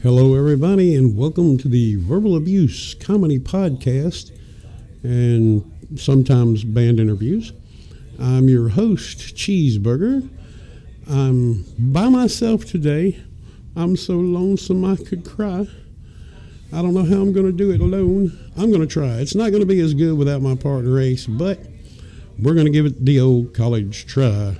[0.00, 4.30] Hello, everybody, and welcome to the Verbal Abuse Comedy Podcast
[5.02, 5.64] and
[5.96, 7.52] sometimes band interviews.
[8.20, 10.28] I'm your host, Cheeseburger.
[11.10, 13.20] I'm by myself today.
[13.74, 15.66] I'm so lonesome I could cry.
[16.72, 18.38] I don't know how I'm going to do it alone.
[18.56, 19.16] I'm going to try.
[19.16, 21.58] It's not going to be as good without my partner Ace, but
[22.38, 24.54] we're going to give it the old college try.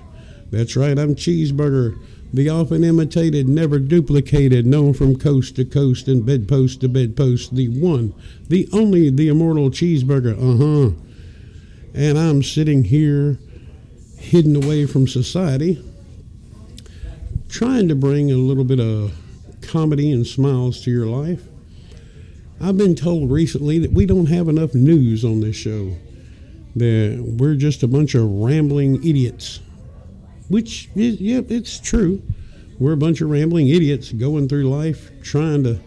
[0.50, 1.96] That's right, I'm Cheeseburger
[2.32, 7.68] the often imitated, never duplicated, known from coast to coast and bedpost to bedpost, the
[7.68, 8.14] one,
[8.48, 10.34] the only, the immortal cheeseburger.
[10.36, 11.02] Uh huh.
[11.94, 13.38] And I'm sitting here,
[14.18, 15.82] hidden away from society,
[17.48, 19.14] trying to bring a little bit of
[19.62, 21.42] comedy and smiles to your life.
[22.60, 25.92] I've been told recently that we don't have enough news on this show,
[26.76, 29.60] that we're just a bunch of rambling idiots
[30.48, 32.22] which is, yeah, it's true.
[32.78, 35.80] We're a bunch of rambling idiots going through life trying to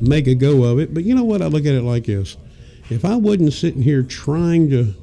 [0.00, 0.94] make a go of it.
[0.94, 1.42] But you know what?
[1.42, 2.36] I look at it like this.
[2.88, 4.94] If I wasn't sitting here trying to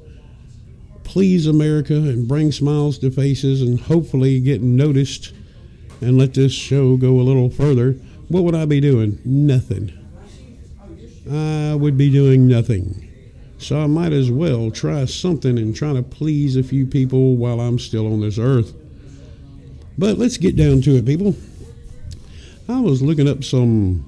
[1.04, 5.34] please America and bring smiles to faces and hopefully get noticed
[6.02, 7.94] and let this show go a little further,
[8.28, 9.20] what would I be doing?
[9.24, 9.94] Nothing.
[11.32, 13.08] I would be doing nothing.
[13.58, 17.60] So I might as well try something and try to please a few people while
[17.60, 18.74] I'm still on this earth.
[19.98, 21.36] But let's get down to it, people.
[22.70, 24.06] I was looking up some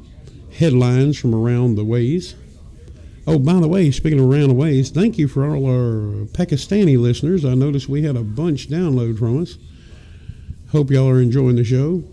[0.52, 2.36] headlines from around the ways.
[3.26, 7.00] Oh, by the way, speaking of around the ways, thank you for all our Pakistani
[7.00, 7.46] listeners.
[7.46, 9.58] I noticed we had a bunch download from us.
[10.72, 12.04] Hope y'all are enjoying the show.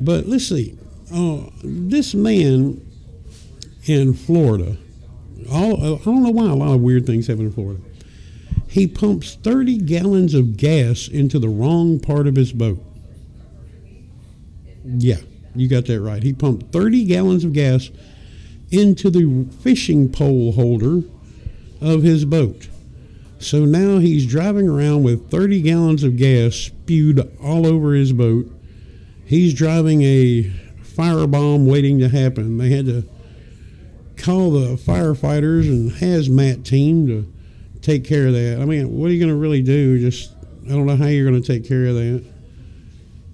[0.00, 0.78] But let's see.
[1.12, 2.80] Uh, this man
[3.86, 4.76] in Florida,
[5.50, 7.80] all, I don't know why a lot of weird things happen in Florida
[8.76, 12.78] he pumps 30 gallons of gas into the wrong part of his boat.
[14.84, 15.20] Yeah,
[15.54, 16.22] you got that right.
[16.22, 17.88] He pumped 30 gallons of gas
[18.70, 21.00] into the fishing pole holder
[21.80, 22.68] of his boat.
[23.38, 28.46] So now he's driving around with 30 gallons of gas spewed all over his boat.
[29.24, 32.58] He's driving a firebomb waiting to happen.
[32.58, 33.08] They had to
[34.18, 37.32] call the firefighters and hazmat team to
[37.86, 38.58] take care of that.
[38.60, 40.00] I mean, what are you going to really do?
[40.00, 40.32] Just
[40.64, 42.24] I don't know how you're going to take care of that.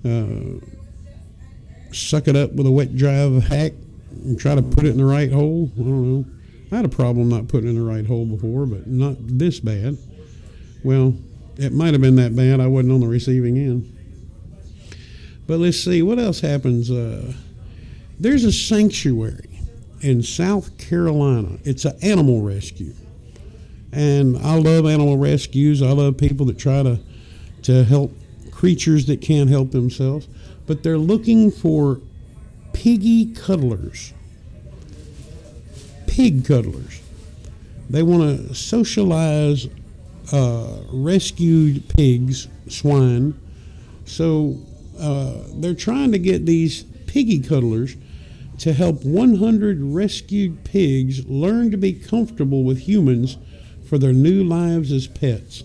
[0.04, 3.72] Uh, suck it up with a wet drive hack
[4.10, 5.70] and try to put it in the right hole.
[5.74, 6.24] I don't know.
[6.70, 9.96] I had a problem not putting in the right hole before, but not this bad.
[10.84, 11.14] Well,
[11.56, 12.60] it might have been that bad.
[12.60, 13.88] I wasn't on the receiving end.
[15.46, 16.90] But let's see what else happens.
[16.90, 17.32] Uh,
[18.20, 19.48] there's a sanctuary
[20.02, 21.58] in South Carolina.
[21.64, 22.94] It's an animal rescue.
[23.92, 25.82] And I love animal rescues.
[25.82, 26.98] I love people that try to
[27.62, 28.12] to help
[28.50, 30.26] creatures that can't help themselves.
[30.66, 32.00] But they're looking for
[32.72, 34.12] piggy cuddlers.
[36.06, 37.00] Pig cuddlers.
[37.90, 39.68] They want to socialize
[40.32, 43.38] uh, rescued pigs, swine.
[44.04, 44.58] So
[44.98, 47.96] uh, they're trying to get these piggy cuddlers
[48.58, 53.36] to help 100 rescued pigs learn to be comfortable with humans
[53.92, 55.64] for their new lives as pets.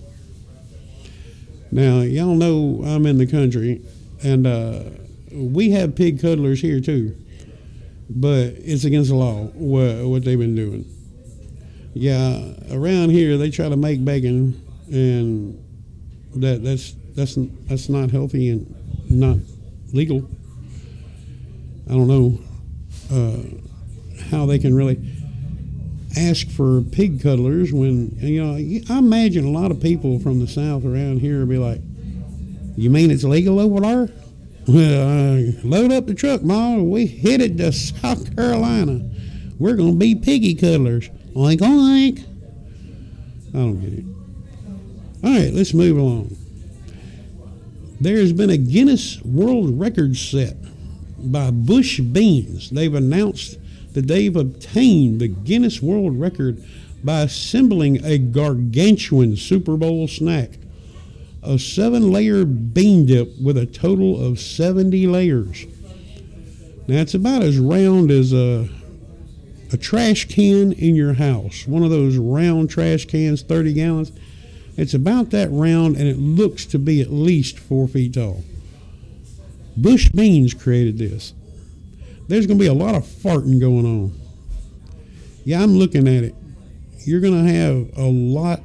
[1.71, 3.81] Now, y'all know I'm in the country,
[4.21, 4.83] and uh,
[5.31, 7.15] we have pig cuddlers here too,
[8.09, 10.83] but it's against the law what, what they've been doing.
[11.93, 14.61] Yeah, around here they try to make bacon,
[14.91, 15.63] and
[16.35, 17.37] that that's that's
[17.69, 18.75] that's not healthy and
[19.09, 19.37] not
[19.93, 20.29] legal.
[21.89, 22.39] I don't know
[23.09, 24.99] uh, how they can really
[26.17, 30.47] ask for pig cuddlers when you know I imagine a lot of people from the
[30.47, 31.81] south around here be like,
[32.75, 34.09] "You mean it's legal over there?"
[34.67, 36.75] Well, uh, load up the truck, Ma.
[36.75, 38.99] We headed to South Carolina.
[39.57, 41.09] We're gonna be piggy cuddlers.
[41.33, 42.25] Oink oink.
[43.49, 44.05] I don't get it.
[45.23, 46.35] All right, let's move along.
[48.01, 50.57] There's been a Guinness World Record set
[51.17, 52.69] by Bush Beans.
[52.69, 53.57] They've announced
[53.97, 56.63] that they've obtained the Guinness World Record
[57.03, 60.59] by assembling a gargantuan Super Bowl snack,
[61.41, 65.65] a seven layer bean dip with a total of 70 layers.
[66.87, 68.69] Now, it's about as round as a,
[69.73, 74.11] a trash can in your house, one of those round trash cans, 30 gallons.
[74.77, 78.43] It's about that round and it looks to be at least four feet tall.
[79.75, 81.33] Bush Beans created this
[82.27, 84.19] there's going to be a lot of farting going on.
[85.45, 86.35] Yeah, I'm looking at it.
[87.05, 88.61] You're going to have a lot,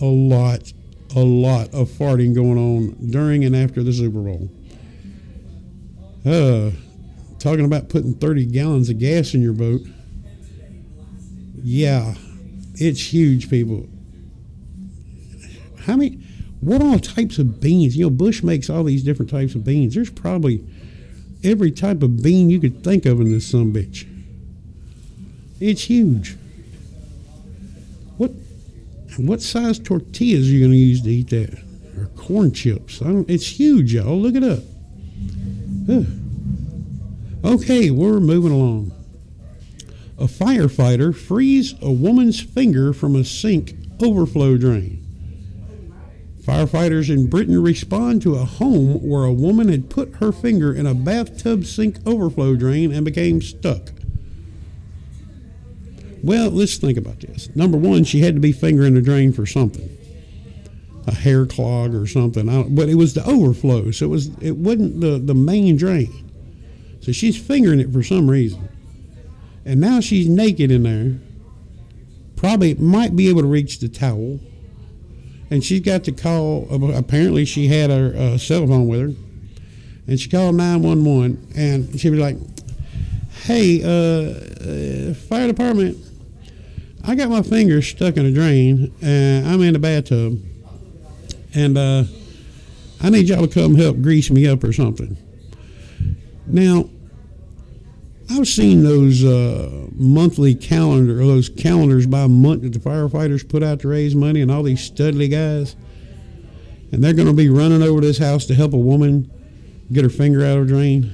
[0.00, 0.72] a lot,
[1.14, 4.50] a lot of farting going on during and after the Super Bowl.
[6.24, 6.70] Uh,
[7.38, 9.82] talking about putting 30 gallons of gas in your boat.
[11.62, 12.14] Yeah,
[12.74, 13.86] it's huge, people.
[15.80, 16.22] How many,
[16.60, 17.96] what all types of beans?
[17.96, 19.94] You know, Bush makes all these different types of beans.
[19.94, 20.64] There's probably
[21.46, 24.06] every type of bean you could think of in this some bitch.
[25.60, 26.36] It's huge.
[28.16, 28.32] What
[29.16, 31.58] what size tortillas are you going to use to eat that?
[31.98, 33.00] Or corn chips?
[33.02, 34.20] it's huge, y'all.
[34.20, 34.62] Look it up.
[37.44, 38.92] Okay, we're moving along.
[40.18, 45.05] A firefighter frees a woman's finger from a sink overflow drain.
[46.46, 50.86] Firefighters in Britain respond to a home where a woman had put her finger in
[50.86, 53.90] a bathtub sink overflow drain and became stuck.
[56.22, 57.54] Well, let's think about this.
[57.56, 59.88] Number one, she had to be fingering the drain for something,
[61.08, 62.46] a hair clog or something.
[62.76, 66.30] but it was the overflow, so it was it wasn't the the main drain.
[67.00, 68.68] So she's fingering it for some reason,
[69.64, 71.18] and now she's naked in there.
[72.36, 74.38] Probably might be able to reach the towel
[75.50, 76.66] and she got to call.
[76.94, 79.22] Apparently, she had her uh, cell phone with her,
[80.06, 82.36] and she called nine one one, and she was like,
[83.44, 85.98] "Hey, uh, uh, fire department,
[87.04, 90.40] I got my finger stuck in a drain, and I'm in the bathtub,
[91.54, 92.04] and uh,
[93.00, 95.16] I need y'all to come help grease me up or something."
[96.46, 96.88] Now,
[98.28, 103.80] I've seen those uh, monthly calendar, those calendars by month that the firefighters put out
[103.80, 105.76] to raise money, and all these studly guys,
[106.90, 109.30] and they're going to be running over this house to help a woman
[109.92, 111.12] get her finger out of a drain.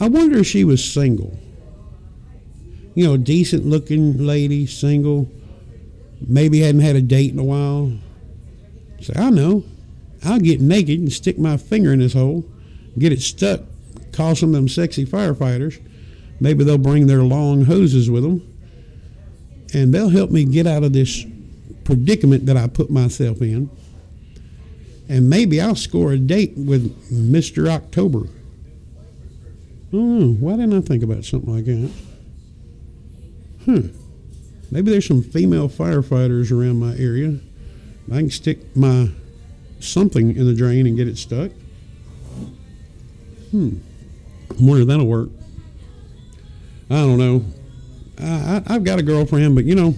[0.00, 1.36] I wonder if she was single.
[2.94, 5.28] You know, decent looking lady, single,
[6.20, 7.92] maybe hadn't had a date in a while.
[9.00, 9.64] Say, I know.
[10.24, 12.44] I'll get naked and stick my finger in this hole,
[12.96, 13.62] get it stuck,
[14.12, 15.80] call some of them sexy firefighters
[16.42, 18.42] Maybe they'll bring their long hoses with them
[19.72, 21.24] and they'll help me get out of this
[21.84, 23.70] predicament that I put myself in.
[25.08, 27.68] And maybe I'll score a date with Mr.
[27.68, 28.26] October.
[29.92, 31.90] Oh, why didn't I think about something like that?
[33.64, 33.88] Huh.
[34.72, 37.38] Maybe there's some female firefighters around my area.
[38.10, 39.10] I can stick my
[39.78, 41.52] something in the drain and get it stuck.
[43.52, 43.76] Hmm.
[44.50, 45.28] I wonder if that'll work.
[46.92, 47.42] I don't know.
[48.18, 49.94] I, I, have got a girlfriend, but you know,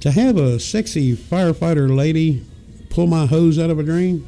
[0.00, 2.46] to have a sexy firefighter lady
[2.88, 4.26] pull my hose out of a drain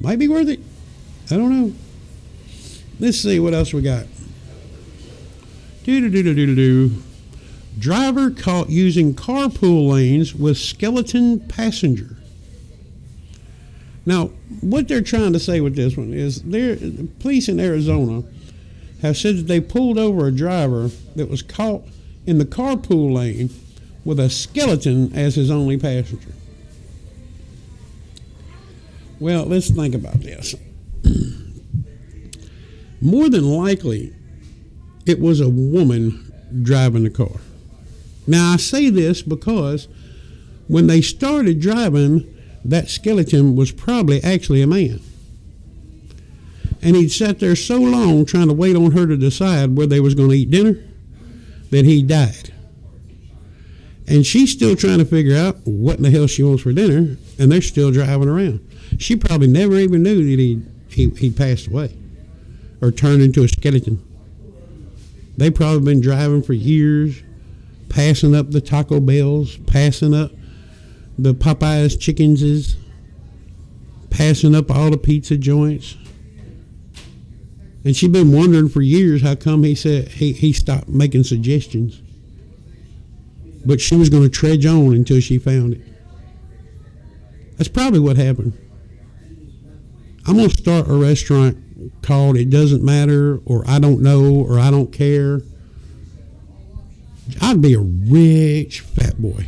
[0.00, 0.60] might be worth it.
[1.30, 1.74] I don't know.
[3.00, 4.06] Let's see what else we got.
[5.84, 7.02] Do do do do do do.
[7.78, 12.16] Driver caught using carpool lanes with skeleton passenger.
[14.06, 14.30] Now,
[14.62, 16.78] what they're trying to say with this one is, there
[17.20, 18.24] police in Arizona
[19.02, 21.82] have said that they pulled over a driver that was caught
[22.24, 23.50] in the carpool lane
[24.04, 26.32] with a skeleton as his only passenger.
[29.18, 30.54] Well, let's think about this.
[33.00, 34.12] More than likely,
[35.06, 36.32] it was a woman
[36.62, 37.40] driving the car.
[38.26, 39.88] Now, I say this because
[40.68, 42.32] when they started driving,
[42.64, 45.00] that skeleton was probably actually a man.
[46.82, 50.00] And he'd sat there so long trying to wait on her to decide where they
[50.00, 50.78] was going to eat dinner
[51.70, 52.52] that he died.
[54.08, 57.16] And she's still trying to figure out what in the hell she wants for dinner,
[57.38, 58.60] and they're still driving around.
[58.98, 61.96] She probably never even knew that he he he passed away
[62.82, 64.02] or turned into a skeleton.
[65.36, 67.22] They probably been driving for years,
[67.88, 70.32] passing up the Taco Bells, passing up
[71.16, 72.76] the Popeyes chickens,
[74.10, 75.96] passing up all the pizza joints,
[77.84, 82.00] and she'd been wondering for years how come he said he, he stopped making suggestions.
[83.64, 85.80] But she was going to trudge on until she found it.
[87.56, 88.58] That's probably what happened.
[90.26, 91.58] I'm going to start a restaurant
[92.02, 95.40] called It Doesn't Matter or I Don't Know or I Don't Care.
[97.40, 99.46] I'd be a rich fat boy.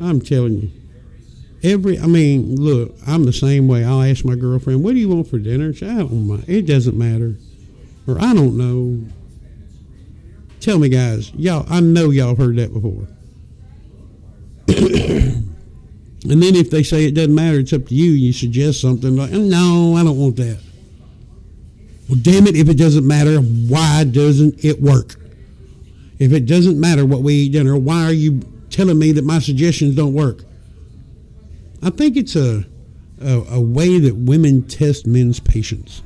[0.00, 0.70] I'm telling you.
[1.66, 3.84] Every, I mean, look, I'm the same way.
[3.84, 6.44] I'll ask my girlfriend, "What do you want for dinner?" She, I don't mind.
[6.46, 7.34] It doesn't matter,
[8.06, 9.04] or I don't know.
[10.60, 11.66] Tell me, guys, y'all.
[11.68, 13.08] I know y'all heard that before.
[14.68, 18.12] and then if they say it doesn't matter, it's up to you.
[18.12, 20.60] You suggest something like, oh, "No, I don't want that."
[22.08, 22.54] Well, damn it!
[22.54, 25.16] If it doesn't matter, why doesn't it work?
[26.20, 29.40] If it doesn't matter what we eat dinner, why are you telling me that my
[29.40, 30.44] suggestions don't work?
[31.82, 32.64] I think it's a,
[33.20, 36.02] a, a way that women test men's patience.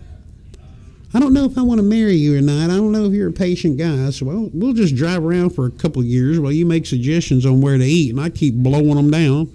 [1.12, 2.70] I don't know if I want to marry you or not.
[2.70, 4.10] I don't know if you're a patient guy.
[4.10, 7.60] So well, we'll just drive around for a couple years while you make suggestions on
[7.60, 9.52] where to eat, and I keep blowing them down.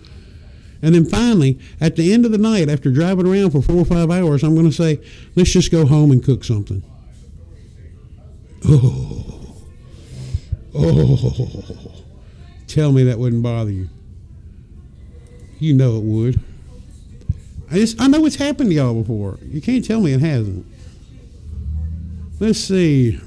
[0.81, 3.85] And then finally, at the end of the night, after driving around for four or
[3.85, 4.99] five hours, I'm going to say,
[5.35, 6.83] let's just go home and cook something.
[8.67, 9.55] Oh,
[10.75, 12.03] oh,
[12.67, 13.89] tell me that wouldn't bother you.
[15.59, 16.39] You know it would.
[17.71, 19.39] I just I know it's happened to y'all before.
[19.43, 20.65] You can't tell me it hasn't.
[22.39, 23.19] Let's see.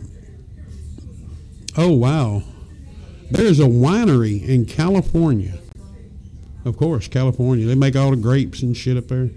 [1.76, 2.42] Oh wow.
[3.30, 5.58] There's a winery in California.
[6.64, 7.66] Of course, California.
[7.66, 9.30] They make all the grapes and shit up there.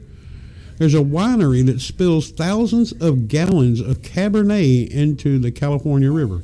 [0.78, 6.42] There's a winery that spills thousands of gallons of Cabernet into the California River.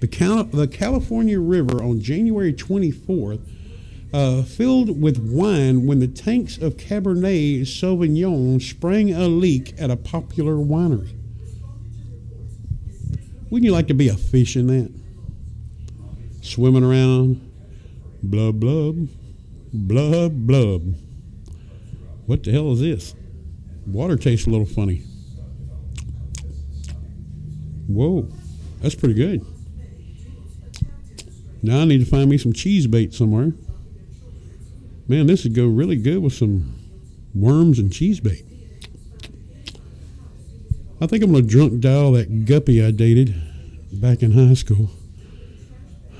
[0.00, 3.40] The, Cal- the California River on January 24th
[4.12, 9.96] uh, filled with wine when the tanks of Cabernet Sauvignon sprang a leak at a
[9.96, 11.14] popular winery.
[13.50, 14.92] Wouldn't you like to be a fish in that?
[16.42, 17.40] Swimming around,
[18.22, 19.08] blub, blub,
[19.72, 20.94] blub, blub.
[22.26, 23.14] What the hell is this?
[23.86, 25.02] Water tastes a little funny.
[27.86, 28.28] Whoa,
[28.80, 29.44] that's pretty good.
[31.62, 33.52] Now I need to find me some cheese bait somewhere.
[35.12, 36.74] Man, this would go really good with some
[37.34, 38.46] worms and cheese bait.
[41.02, 43.34] I think I'm going to drunk dial that guppy I dated
[43.92, 44.88] back in high school.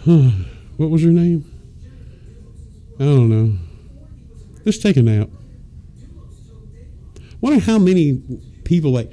[0.05, 0.33] Huh.
[0.77, 1.51] What was her name?
[3.01, 3.57] I don't know.
[4.67, 5.31] Let's take a nap.
[7.41, 8.21] Wonder how many
[8.65, 9.11] people like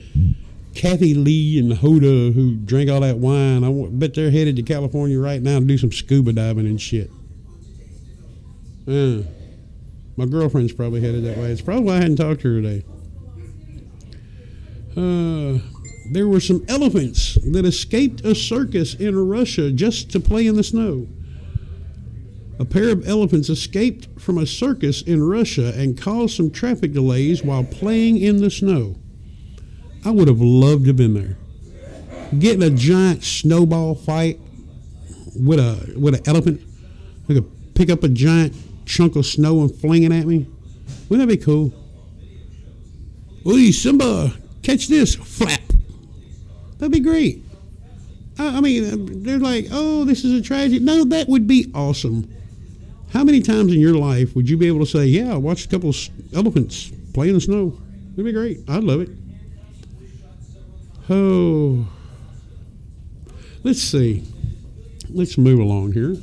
[0.76, 3.64] Kathie Lee and Hoda who drank all that wine.
[3.64, 7.10] I bet they're headed to California right now to do some scuba diving and shit.
[8.86, 9.22] Yeah.
[10.20, 11.50] My girlfriend's probably headed that way.
[11.50, 12.84] It's probably why I hadn't talked to her today.
[14.98, 15.60] Uh,
[16.12, 20.64] there were some elephants that escaped a circus in Russia just to play in the
[20.64, 21.08] snow.
[22.60, 27.42] A pair of elephants escaped from a circus in Russia and caused some traffic delays
[27.42, 28.98] while playing in the snow.
[30.04, 31.38] I would have loved to have been there.
[32.38, 34.38] Getting a giant snowball fight
[35.34, 36.60] with a with an elephant.
[37.30, 38.54] I could pick up a giant
[38.90, 40.48] chunk of snow and fling it at me.
[41.08, 41.72] Wouldn't that be cool?
[43.48, 45.16] Ooh, Simba, catch this.
[45.16, 45.62] Flap.
[46.78, 47.44] That'd be great.
[48.38, 50.80] I, I mean, uh, they're like, oh, this is a tragedy.
[50.80, 52.34] No, that would be awesome.
[53.14, 55.68] How many times in your life would you be able to say, yeah, I watched
[55.68, 57.80] a couple of elephants play in the snow?
[58.14, 58.60] It'd be great.
[58.68, 59.10] I'd love it.
[61.10, 61.88] Oh,
[63.64, 64.24] let's see.
[65.10, 66.16] Let's move along here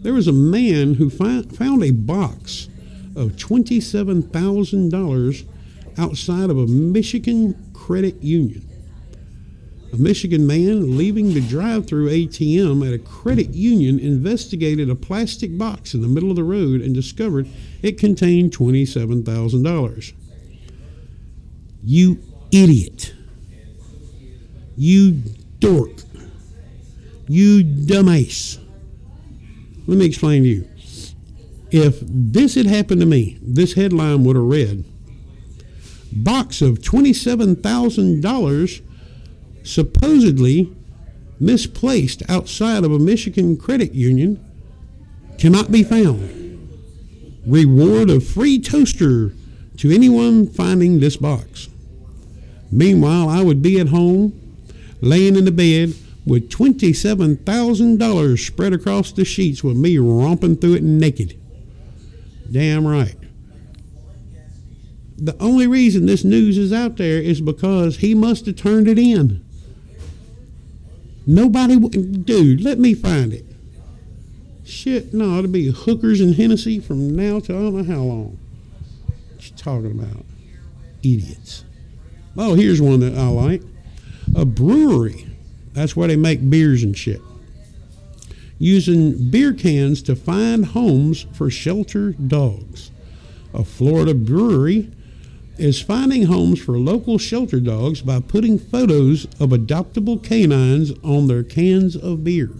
[0.00, 2.68] there was a man who fi- found a box
[3.16, 5.44] of $27,000
[5.98, 8.66] outside of a Michigan credit union.
[9.92, 15.58] A Michigan man leaving the drive through ATM at a credit union investigated a plastic
[15.58, 17.48] box in the middle of the road and discovered
[17.82, 20.12] it contained $27,000.
[21.82, 22.20] You
[22.52, 23.14] idiot.
[24.76, 25.20] You
[25.58, 25.90] dork.
[27.26, 28.58] You dumbass.
[29.86, 30.66] Let me explain to you.
[31.70, 34.84] If this had happened to me, this headline would have read
[36.12, 38.82] Box of $27,000
[39.62, 40.76] supposedly
[41.38, 44.44] misplaced outside of a Michigan credit union
[45.38, 46.38] cannot be found.
[47.46, 49.32] Reward of free toaster
[49.78, 51.68] to anyone finding this box.
[52.70, 54.32] Meanwhile, I would be at home,
[55.00, 55.94] laying in the bed,
[56.26, 61.38] with $27,000 spread across the sheets with me romping through it naked.
[62.50, 63.16] Damn right.
[65.16, 68.98] The only reason this news is out there is because he must have turned it
[68.98, 69.44] in.
[71.26, 72.24] Nobody, would.
[72.24, 73.44] dude, let me find it.
[74.64, 78.38] Shit, no, it'll be hookers and Hennessy from now to I don't know how long.
[79.34, 80.24] What you talking about?
[81.02, 81.64] Idiots.
[82.36, 83.62] Oh, here's one that I like.
[84.34, 85.29] A brewery
[85.72, 87.20] that's where they make beers and shit.
[88.58, 92.90] Using beer cans to find homes for shelter dogs.
[93.54, 94.90] A Florida brewery
[95.56, 101.42] is finding homes for local shelter dogs by putting photos of adoptable canines on their
[101.42, 102.50] cans of beer.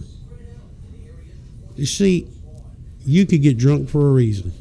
[1.75, 2.27] You see,
[3.05, 4.53] you could get drunk for a reason.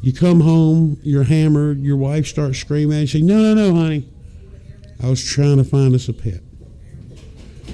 [0.00, 4.08] You come home, you're hammered, your wife starts screaming, you say, No, no, no, honey.
[5.02, 6.40] I was trying to find us a pet.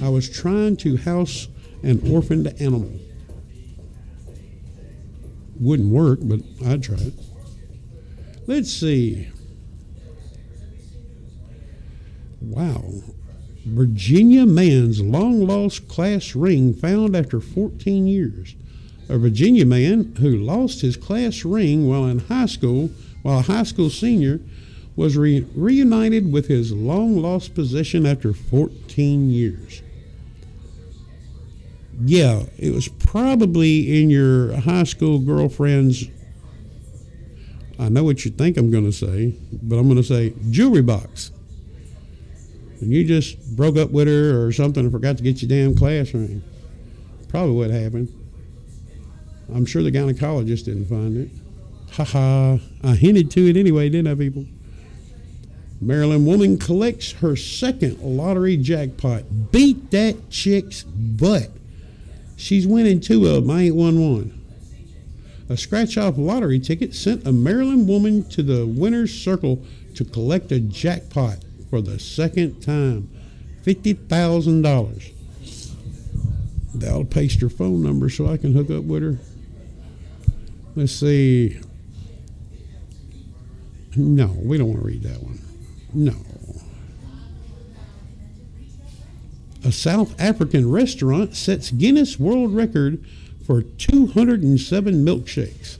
[0.03, 1.47] I was trying to house
[1.81, 2.91] an orphaned animal.
[5.61, 7.13] Wouldn't work, but I'd try it.
[8.45, 9.29] Let's see.
[12.41, 12.83] Wow.
[13.65, 18.55] Virginia man's long lost class ring found after 14 years.
[19.07, 22.91] A Virginia man who lost his class ring while in high school,
[23.21, 24.41] while a high school senior,
[24.97, 29.81] was re- reunited with his long lost possession after 14 years.
[32.05, 36.05] Yeah, it was probably in your high school girlfriend's.
[37.79, 40.81] I know what you think I'm going to say, but I'm going to say jewelry
[40.81, 41.31] box.
[42.81, 45.75] And you just broke up with her or something and forgot to get your damn
[45.75, 46.43] class ring.
[47.29, 48.13] Probably what happened.
[49.53, 51.29] I'm sure the gynecologist didn't find it.
[51.93, 52.59] Ha ha.
[52.83, 54.45] I hinted to it anyway, didn't I, people?
[55.79, 59.51] Maryland woman collects her second lottery jackpot.
[59.51, 61.49] Beat that chick's butt.
[62.43, 63.49] She's winning two of them.
[63.49, 64.37] I ain't won one.
[65.47, 69.63] A scratch off lottery ticket sent a Maryland woman to the winner's circle
[69.95, 71.37] to collect a jackpot
[71.69, 73.09] for the second time
[73.63, 75.13] $50,000.
[76.75, 79.19] That'll paste her phone number so I can hook up with her.
[80.75, 81.61] Let's see.
[83.95, 85.39] No, we don't want to read that one.
[85.93, 86.15] No.
[89.65, 93.03] A South African restaurant sets Guinness World Record
[93.45, 95.77] for 207 milkshakes.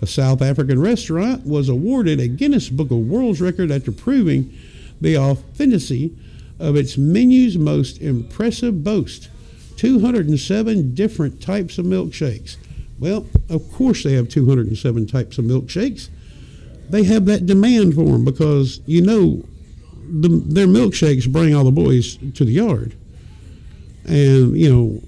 [0.00, 4.56] A South African restaurant was awarded a Guinness Book of World Record after proving
[5.00, 6.16] the authenticity
[6.58, 9.28] of its menu's most impressive boast
[9.76, 12.56] 207 different types of milkshakes.
[13.00, 16.08] Well, of course, they have 207 types of milkshakes.
[16.88, 19.42] They have that demand for them because you know
[20.08, 22.94] the, their milkshakes bring all the boys to the yard,
[24.04, 25.02] and you know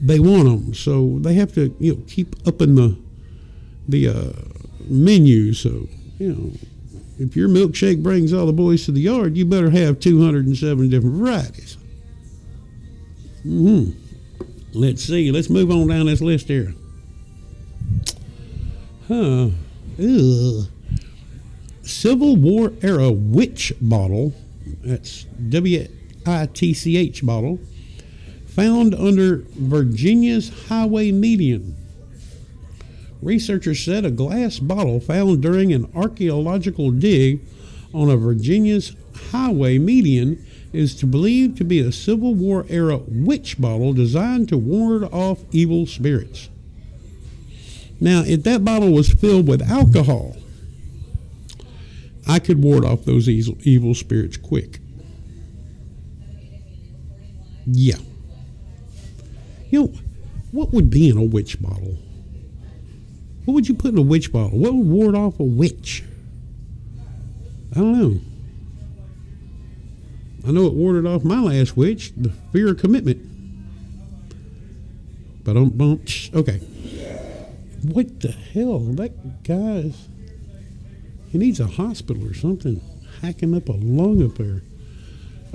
[0.00, 2.96] they want them, so they have to you know keep up in the
[3.88, 4.32] the uh,
[4.88, 5.52] menu.
[5.52, 6.52] So you know
[7.18, 11.16] if your milkshake brings all the boys to the yard, you better have 207 different
[11.16, 11.78] varieties.
[13.42, 13.90] Hmm.
[14.72, 15.32] Let's see.
[15.32, 16.74] Let's move on down this list here.
[19.08, 19.48] Huh.
[19.98, 20.66] Ugh.
[21.82, 24.34] Civil War era witch bottle.
[24.84, 25.88] That's W
[26.26, 27.60] I T C H bottle.
[28.56, 31.76] Found under Virginia's highway median.
[33.20, 37.40] Researchers said a glass bottle found during an archaeological dig
[37.92, 38.96] on a Virginia's
[39.30, 40.42] highway median
[40.72, 45.44] is to believed to be a Civil War era witch bottle designed to ward off
[45.52, 46.48] evil spirits.
[48.00, 50.36] Now, if that bottle was filled with alcohol,
[52.26, 54.80] I could ward off those evil, evil spirits quick.
[57.66, 57.96] Yeah.
[59.70, 59.92] You know,
[60.52, 61.98] what would be in a witch bottle?
[63.44, 64.58] What would you put in a witch bottle?
[64.58, 66.02] What would ward off a witch?
[67.72, 68.20] I don't know.
[70.46, 73.20] I know it warded off my last witch, the fear of commitment.
[75.42, 76.08] But um, bump.
[76.34, 76.58] Okay.
[77.82, 78.80] What the hell?
[78.80, 80.08] That guy's.
[81.30, 82.80] He needs a hospital or something.
[83.22, 84.62] Hacking up a lung up there.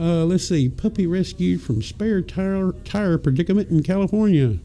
[0.01, 0.67] Uh, let's see.
[0.67, 4.57] Puppy rescued from spare tire, tire predicament in California.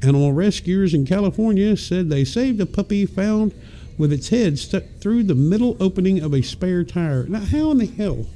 [0.00, 3.52] Animal rescuers in California said they saved a puppy found
[3.98, 7.24] with its head stuck through the middle opening of a spare tire.
[7.24, 8.26] Now, how in the hell?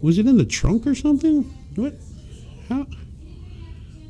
[0.00, 1.42] Was it in the trunk or something?
[1.74, 1.94] What?
[2.68, 2.86] How?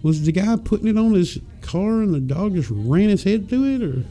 [0.02, 3.48] Was the guy putting it on his car and the dog just ran his head
[3.48, 3.82] through it?
[3.82, 4.04] Or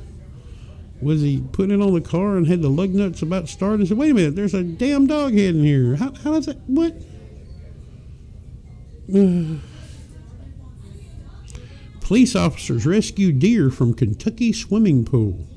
[1.02, 3.80] was he putting it on the car and had the lug nuts about to start
[3.80, 5.96] and said, wait a minute, there's a damn dog head in here.
[5.96, 6.58] How, how does that?
[6.68, 6.96] What?
[12.02, 15.48] Police officers rescue deer from Kentucky swimming pool.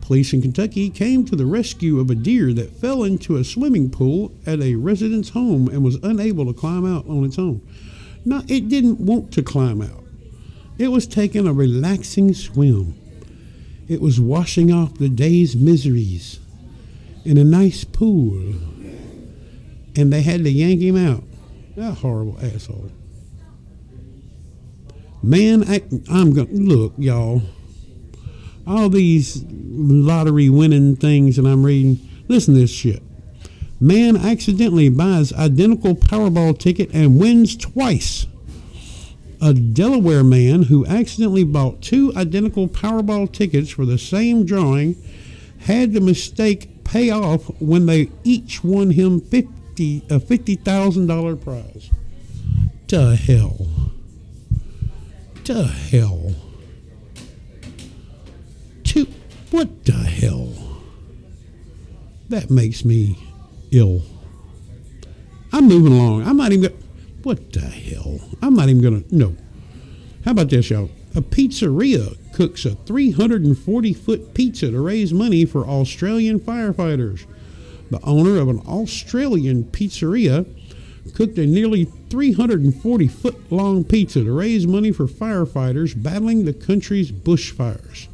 [0.00, 3.90] Police in Kentucky came to the rescue of a deer that fell into a swimming
[3.90, 7.60] pool at a resident's home and was unable to climb out on its own.
[8.24, 10.04] Now, it didn't want to climb out,
[10.78, 12.94] it was taking a relaxing swim.
[13.88, 16.40] It was washing off the day's miseries
[17.24, 18.54] in a nice pool,
[19.96, 21.24] and they had to yank him out.
[21.76, 22.92] That horrible asshole.
[25.22, 27.42] Man, I, I'm going to look, y'all
[28.68, 31.98] all these lottery winning things that I'm reading.
[32.28, 33.02] Listen to this shit.
[33.80, 38.26] Man accidentally buys identical Powerball ticket and wins twice.
[39.40, 44.96] A Delaware man who accidentally bought two identical Powerball tickets for the same drawing
[45.60, 49.58] had the mistake pay off when they each won him 50
[50.10, 51.90] a $50,000 prize.
[52.88, 53.68] To hell.
[55.44, 56.34] To hell.
[58.84, 59.06] To
[59.50, 60.52] what the hell?
[62.28, 63.16] That makes me
[63.70, 64.02] ill.
[65.52, 66.26] I'm moving along.
[66.26, 66.76] I'm not even.
[67.22, 68.20] What the hell?
[68.42, 69.02] I'm not even gonna.
[69.10, 69.36] No.
[70.24, 70.90] How about this, y'all?
[71.14, 77.26] A pizzeria cooks a 340 foot pizza to raise money for Australian firefighters.
[77.90, 80.46] The owner of an Australian pizzeria
[81.14, 87.10] cooked a nearly 340 foot long pizza to raise money for firefighters battling the country's
[87.10, 88.08] bushfires.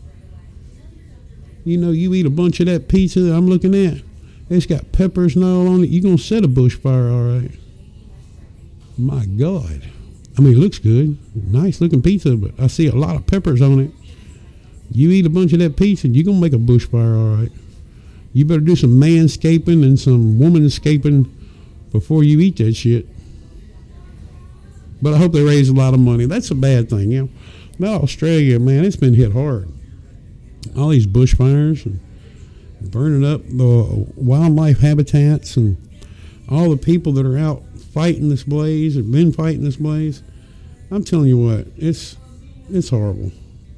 [1.65, 4.03] You know, you eat a bunch of that pizza that I'm looking at,
[4.51, 5.91] it's got peppers and all on it.
[5.91, 7.51] You're going to set a bushfire, all right.
[8.97, 9.83] My God.
[10.37, 11.19] I mean, it looks good.
[11.35, 13.91] Nice looking pizza, but I see a lot of peppers on it.
[14.91, 17.53] You eat a bunch of that pizza, you're going to make a bushfire, all right.
[18.33, 21.31] You better do some manscaping and some womanscaping
[21.93, 23.07] before you eat that shit.
[25.01, 26.27] But I hope they raise a lot of money.
[26.27, 27.29] That's a bad thing, you know.
[27.79, 29.69] Now Australia, man, it's been hit hard.
[30.77, 32.01] All these bushfires and
[32.91, 35.77] burning up the wildlife habitats and
[36.49, 37.63] all the people that are out
[37.95, 40.23] fighting this blaze have been fighting this blaze.
[40.91, 42.17] I'm telling you what, it's
[42.69, 43.31] it's horrible.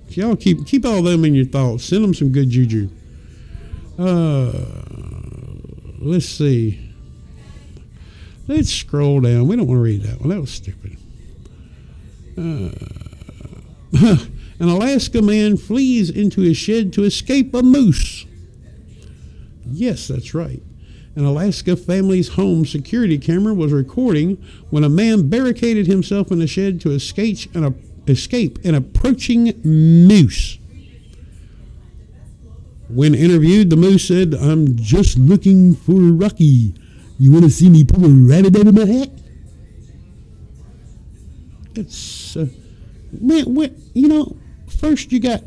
[0.09, 1.85] Y'all keep keep all them in your thoughts.
[1.85, 2.89] Send them some good juju.
[3.99, 4.53] Uh,
[5.99, 6.81] let's see.
[8.49, 9.49] Let's scroll down.
[9.49, 10.31] We don't want to read that one.
[10.31, 10.97] That was stupid.
[12.39, 12.71] Uh,
[14.61, 18.25] an Alaska man flees into his shed to escape a moose.
[19.67, 20.63] Yes, that's right.
[21.17, 24.37] An Alaska family's home security camera was recording
[24.69, 27.75] when a man barricaded himself in a shed to escape an,
[28.07, 30.59] escape an approaching moose.
[32.91, 36.75] When interviewed, the moose said, I'm just looking for Rocky.
[37.19, 39.11] You want to see me pull a rabbit out of my hat?
[41.75, 42.47] It's, uh,
[43.11, 44.37] man, what, you know,
[44.69, 45.43] first you got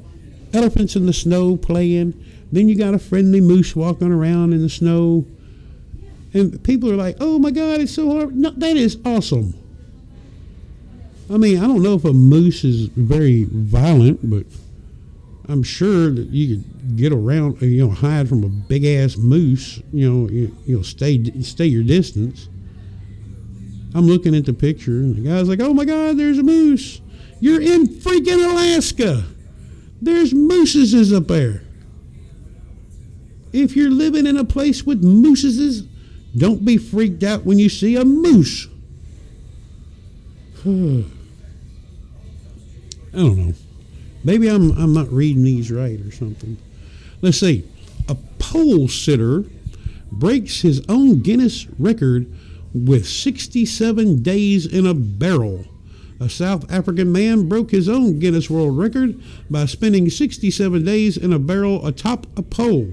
[0.51, 4.69] elephants in the snow playing, then you got a friendly moose walking around in the
[4.69, 5.27] snow.
[6.33, 8.35] And people are like, oh my God, it's so hard.
[8.35, 9.53] No, that is awesome.
[11.31, 14.45] I mean, I don't know if a moose is very violent, but
[15.47, 19.81] I'm sure that you could get around, you know, hide from a big ass moose.
[19.91, 22.49] You know, you, you'll stay stay your distance.
[23.95, 27.01] I'm looking at the picture, and the guy's like, "Oh my God, there's a moose!
[27.39, 29.23] You're in freaking Alaska.
[30.01, 31.63] There's mooses up there.
[33.51, 35.83] If you're living in a place with mooses,
[36.37, 38.67] don't be freaked out when you see a moose."
[40.63, 41.01] Hmm.
[43.13, 43.53] I don't know.
[44.23, 46.57] Maybe I'm, I'm not reading these right or something.
[47.21, 47.67] Let's see.
[48.07, 49.45] A pole sitter
[50.11, 52.31] breaks his own Guinness record
[52.73, 55.65] with 67 days in a barrel.
[56.19, 61.31] A South African man broke his own Guinness World Record by spending 67 days in
[61.31, 62.89] a barrel atop a pole.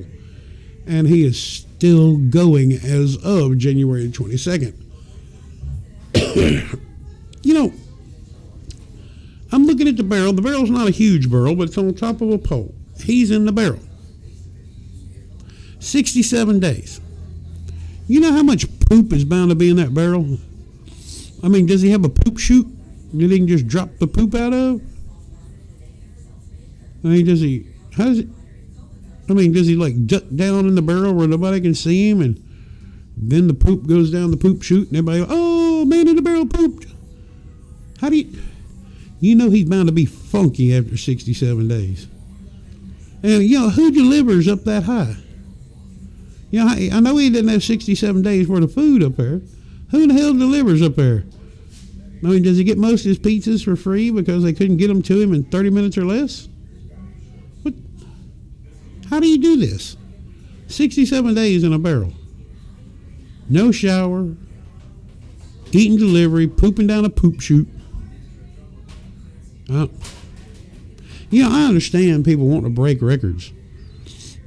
[0.87, 4.75] And he is still going as of January 22nd.
[7.43, 7.73] you know,
[9.53, 10.33] I'm looking at the barrel.
[10.33, 12.75] The barrel's not a huge barrel, but it's on top of a pole.
[13.01, 13.81] He's in the barrel.
[15.81, 17.01] 67 days.
[18.09, 20.39] You know how much poop is bound to be in that barrel?
[21.43, 22.67] I mean, does he have a poop chute
[23.13, 24.81] that he can just drop the poop out of?
[27.05, 28.29] I mean, does he, how does it,
[29.29, 32.21] I mean, does he like duck down in the barrel where nobody can see him
[32.21, 32.43] and
[33.17, 36.47] then the poop goes down the poop chute and everybody, oh, man in the barrel
[36.47, 36.87] pooped.
[38.01, 38.39] How do you,
[39.21, 42.09] you know he's bound to be funky after 67 days.
[43.23, 45.17] And, you know, who delivers up that high?
[46.51, 49.41] You know, I, I know he didn't have 67 days worth of food up there.
[49.91, 51.25] Who in the hell delivers up there?
[52.23, 54.89] I mean, does he get most of his pizzas for free because they couldn't get
[54.89, 56.49] them to him in 30 minutes or less?
[59.11, 59.97] How do you do this?
[60.69, 62.13] 67 days in a barrel.
[63.49, 64.35] No shower,
[65.73, 67.69] eating delivery, pooping down a poop chute.
[69.71, 69.87] Uh,
[71.31, 73.53] you know, I understand people want to break records,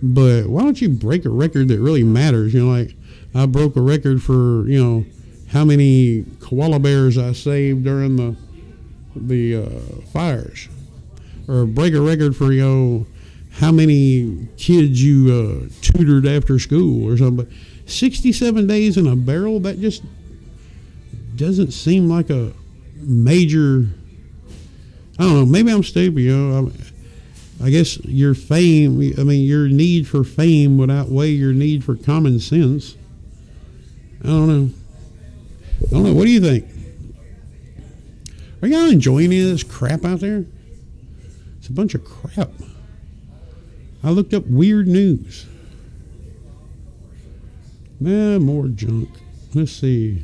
[0.01, 2.53] but why don't you break a record that really matters?
[2.53, 2.95] You know, like
[3.33, 5.05] I broke a record for you know
[5.51, 8.35] how many koala bears I saved during the
[9.15, 10.69] the uh, fires,
[11.47, 13.07] or break a record for you know
[13.51, 17.51] how many kids you uh, tutored after school or something.
[17.85, 20.03] Sixty-seven days in a barrel that just
[21.35, 22.53] doesn't seem like a
[22.95, 23.87] major
[25.19, 25.45] I don't know.
[25.45, 26.21] Maybe I'm stupid.
[26.21, 26.71] You know,
[27.61, 29.01] I, I guess your fame.
[29.19, 32.95] I mean, your need for fame would outweigh your need for common sense.
[34.23, 34.69] I don't know.
[35.87, 36.13] I don't know.
[36.13, 36.65] What do you think?
[38.61, 40.45] Are y'all enjoying any of this crap out there?
[41.57, 42.49] It's a bunch of crap.
[44.03, 45.45] I looked up weird news.
[47.99, 49.09] Man, more junk.
[49.53, 50.23] Let's see.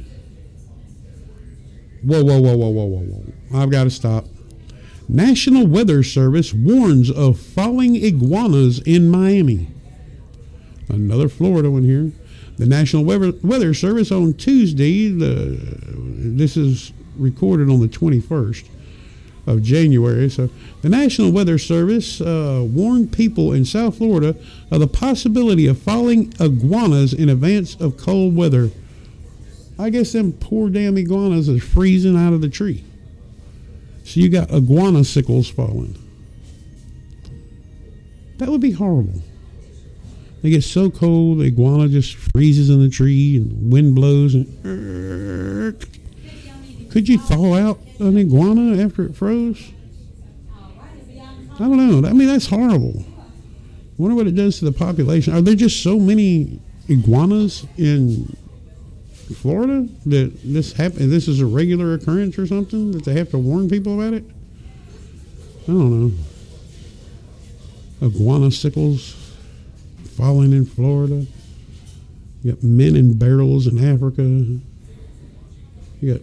[2.04, 3.60] Whoa, whoa, whoa, whoa, whoa, whoa, whoa.
[3.62, 4.26] I've got to stop.
[5.10, 9.68] National Weather Service warns of falling iguanas in Miami.
[10.88, 12.12] Another Florida one here.
[12.58, 15.58] The National Weather, Weather Service on Tuesday, the,
[15.98, 18.66] this is recorded on the 21st
[19.48, 20.30] of January.
[20.30, 20.50] So
[20.82, 24.36] the National Weather Service uh, warned people in South Florida
[24.72, 28.72] of the possibility of falling iguanas in advance of cold weather.
[29.78, 32.84] I guess them poor damn iguanas are freezing out of the tree.
[34.04, 35.96] So you got iguana sickles falling.
[38.38, 39.22] That would be horrible.
[40.42, 46.05] They get so cold, the iguana just freezes in the tree and wind blows and.
[46.96, 49.74] Could you thaw out an iguana after it froze?
[51.56, 52.08] I don't know.
[52.08, 53.04] I mean, that's horrible.
[53.06, 55.34] I wonder what it does to the population.
[55.34, 58.34] Are there just so many iguanas in
[59.36, 61.10] Florida that this happen?
[61.10, 64.24] This is a regular occurrence or something that they have to warn people about it?
[65.64, 66.12] I don't know.
[68.04, 69.18] Iguana sickles
[70.16, 71.26] falling in Florida.
[72.42, 74.22] You got men in barrels in Africa.
[74.22, 76.22] You got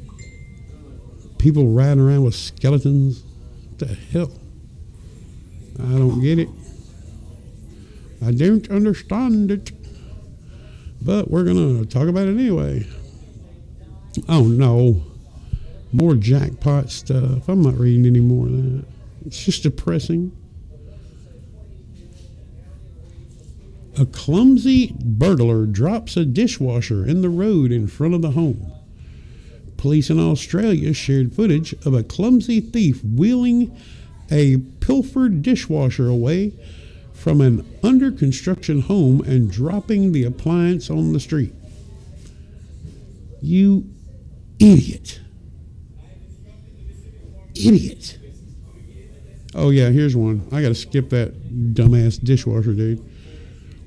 [1.43, 3.25] people riding around with skeletons.
[3.71, 4.31] What the hell?
[5.81, 6.49] I don't get it.
[8.25, 9.73] I don't understand it.
[11.03, 12.87] But we're going to talk about it anyway.
[14.29, 15.03] Oh no.
[15.93, 17.49] More jackpot stuff.
[17.49, 18.85] I'm not reading any more of that.
[19.27, 20.31] It's just depressing.
[23.99, 28.72] A clumsy burglar drops a dishwasher in the road in front of the home.
[29.83, 33.77] Police in Australia shared footage of a clumsy thief wheeling
[34.31, 36.53] a pilfered dishwasher away
[37.13, 41.53] from an under construction home and dropping the appliance on the street.
[43.41, 43.91] You
[44.61, 45.19] idiot.
[47.57, 48.19] Idiot.
[49.53, 50.47] Oh, yeah, here's one.
[50.53, 53.05] I got to skip that dumbass dishwasher, dude.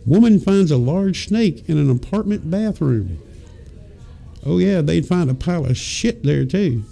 [0.05, 3.21] Woman finds a large snake in an apartment bathroom.
[4.45, 6.83] Oh, yeah, they'd find a pile of shit there, too.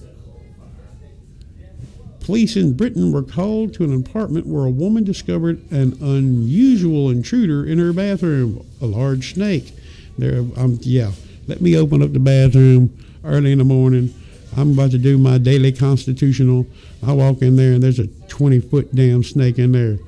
[2.21, 7.65] Police in Britain were called to an apartment where a woman discovered an unusual intruder
[7.65, 9.73] in her bathroom, a large snake.
[10.17, 11.11] There, um, yeah,
[11.47, 14.13] let me open up the bathroom early in the morning.
[14.55, 16.65] I'm about to do my daily constitutional.
[17.05, 19.99] I walk in there and there's a 20 foot damn snake in there.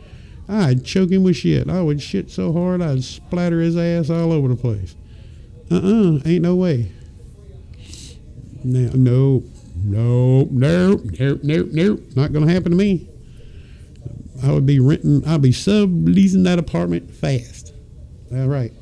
[0.47, 1.69] I'd choke him with shit.
[1.69, 4.95] I would shit so hard I'd splatter his ass all over the place.
[5.69, 6.91] Uh uh-uh, uh, ain't no way.
[8.65, 9.43] Now, no,
[9.83, 13.07] no, no, no, no, no, not gonna happen to me.
[14.43, 17.73] I would be renting, I'd be subleasing that apartment fast.
[18.31, 18.73] All right.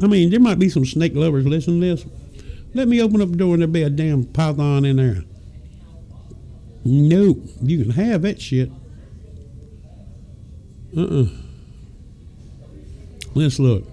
[0.00, 2.06] I mean, there might be some snake lovers listening to this.
[2.74, 5.24] Let me open up the door and there'll be a damn python in there.
[6.84, 8.70] Nope, you can have that shit.
[10.96, 11.26] Uh-uh.
[13.34, 13.89] Let's look.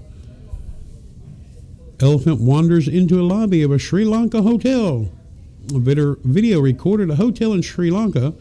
[2.00, 5.10] Elephant wanders into a lobby of a Sri Lanka hotel.
[5.74, 8.34] A video recorded a hotel in Sri Lanka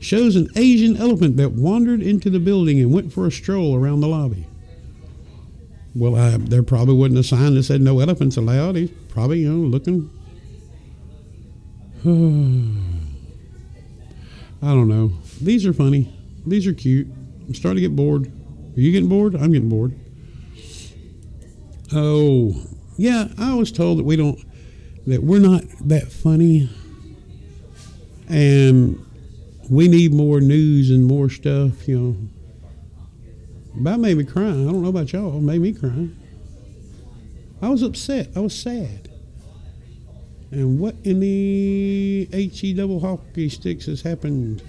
[0.00, 4.00] shows an Asian elephant that wandered into the building and went for a stroll around
[4.00, 4.46] the lobby.
[5.94, 8.76] Well, I, there probably wasn't a sign that said no elephants allowed.
[8.76, 10.10] He's probably, you know, looking.
[14.62, 15.12] I don't know.
[15.40, 16.12] These are funny.
[16.46, 17.06] These are cute.
[17.46, 18.26] I'm starting to get bored.
[18.26, 19.34] Are you getting bored?
[19.34, 19.98] I'm getting bored.
[21.94, 22.54] Oh,
[22.96, 23.28] yeah.
[23.38, 24.38] I was told that we don't,
[25.06, 26.68] that we're not that funny,
[28.28, 29.04] and
[29.70, 31.86] we need more news and more stuff.
[31.88, 32.16] You know,
[33.84, 34.48] that made me cry.
[34.48, 35.40] I don't know about y'all.
[35.40, 36.08] Made me cry.
[37.62, 38.28] I was upset.
[38.36, 39.08] I was sad.
[40.50, 44.62] And what in the HE double hockey sticks has happened?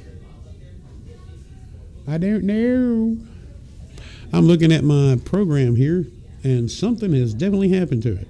[2.07, 3.17] I don't know.
[4.33, 6.07] I'm looking at my program here,
[6.43, 8.27] and something has definitely happened to it.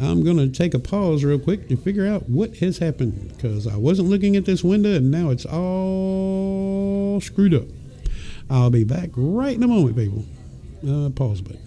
[0.00, 3.66] I'm going to take a pause real quick to figure out what has happened because
[3.66, 7.64] I wasn't looking at this window and now it's all screwed up.
[8.48, 10.24] I'll be back right in a moment, people.
[10.86, 11.60] Uh, pause button.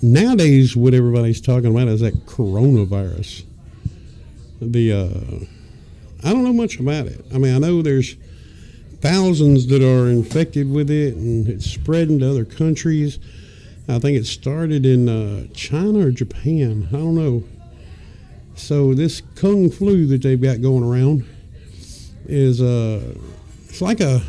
[0.00, 3.44] Nowadays, what everybody's talking about is that coronavirus.
[4.60, 7.24] The uh, I don't know much about it.
[7.34, 8.16] I mean, I know there's
[9.00, 13.18] thousands that are infected with it, and it's spreading to other countries.
[13.86, 16.88] I think it started in uh, China or Japan.
[16.88, 17.44] I don't know.
[18.54, 21.26] So this kung flu that they've got going around
[22.26, 23.14] is uh,
[23.68, 24.22] it's like a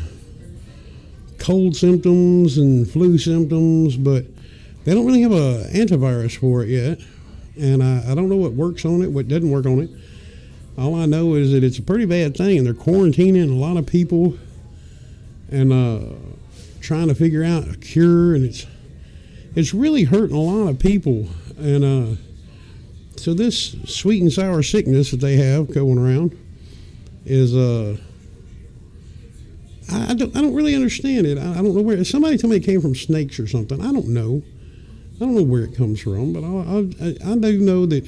[1.38, 4.24] cold symptoms and flu symptoms, but
[4.84, 7.00] they don't really have a antivirus for it yet.
[7.58, 9.90] and I, I don't know what works on it, what doesn't work on it.
[10.78, 13.76] All I know is that it's a pretty bad thing, and they're quarantining a lot
[13.76, 14.36] of people
[15.50, 16.00] and uh,
[16.80, 18.66] trying to figure out a cure, and it's
[19.56, 21.26] it's really hurting a lot of people.
[21.58, 22.16] And uh,
[23.16, 26.38] so this sweet and sour sickness that they have going around
[27.24, 27.96] is uh,
[29.90, 31.38] I, don't I don't really understand it.
[31.38, 32.04] I, I don't know where.
[32.04, 33.80] Somebody told me it came from snakes or something.
[33.80, 34.42] I don't know.
[35.16, 38.06] I don't know where it comes from, but I, I, I do know that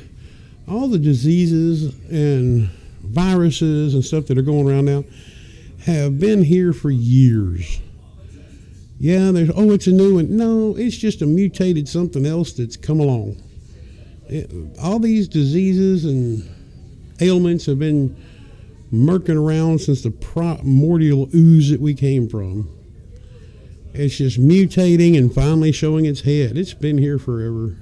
[0.69, 2.69] all the diseases and
[3.03, 5.05] viruses and stuff that are going around now
[5.87, 7.81] have been here for years.
[9.01, 10.37] Yeah, there's oh, it's a new one.
[10.37, 13.41] No, it's just a mutated something else that's come along.
[14.29, 14.51] It,
[14.83, 16.49] all these diseases and
[17.21, 18.17] ailments have been
[18.93, 22.69] murking around since the primordial ooze that we came from.
[23.95, 26.57] It's just mutating and finally showing its head.
[26.59, 27.77] It's been here forever.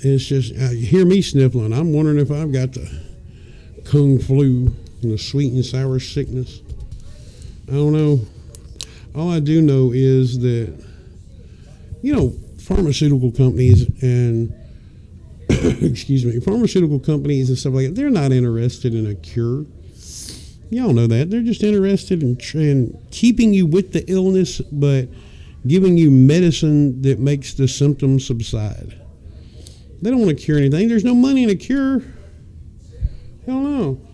[0.00, 1.72] It's just, uh, you hear me sniffling.
[1.72, 2.90] I'm wondering if I've got the
[3.84, 6.60] kung flu and the sweet and sour sickness.
[7.68, 8.20] I don't know.
[9.16, 10.84] All I do know is that,
[12.02, 14.52] you know, pharmaceutical companies and,
[15.48, 19.64] excuse me, pharmaceutical companies and stuff like that, they're not interested in a cure.
[20.68, 21.30] Y'all know that.
[21.30, 25.08] They're just interested in, in keeping you with the illness, but
[25.66, 29.00] giving you medicine that makes the symptoms subside.
[30.02, 30.88] They don't want to cure anything.
[30.88, 32.00] There's no money in a cure.
[33.46, 34.05] Hell no.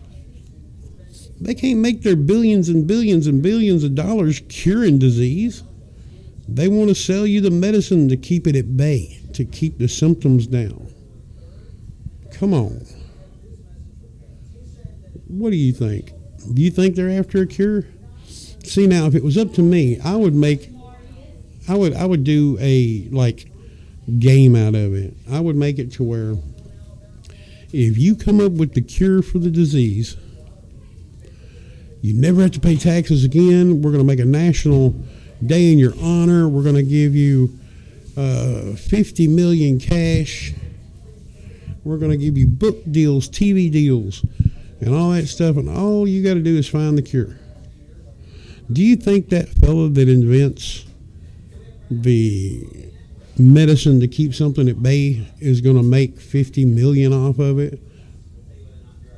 [1.42, 5.64] They can't make their billions and billions and billions of dollars curing disease.
[6.46, 9.88] They want to sell you the medicine to keep it at bay, to keep the
[9.88, 10.86] symptoms down.
[12.30, 12.86] Come on.
[15.26, 16.12] What do you think?
[16.54, 17.86] Do you think they're after a cure?
[18.62, 20.70] See now, if it was up to me, I would make,
[21.68, 23.50] I would, I would do a like
[24.20, 25.14] game out of it.
[25.28, 26.36] I would make it to where
[27.72, 30.16] if you come up with the cure for the disease,
[32.02, 33.80] you never have to pay taxes again.
[33.80, 34.90] We're going to make a national
[35.46, 36.48] day in your honor.
[36.48, 37.56] We're going to give you
[38.16, 40.52] uh, 50 million cash.
[41.84, 44.24] We're going to give you book deals, TV deals,
[44.80, 45.56] and all that stuff.
[45.56, 47.38] And all you got to do is find the cure.
[48.72, 50.84] Do you think that fellow that invents
[51.88, 52.66] the
[53.38, 57.80] medicine to keep something at bay is going to make 50 million off of it?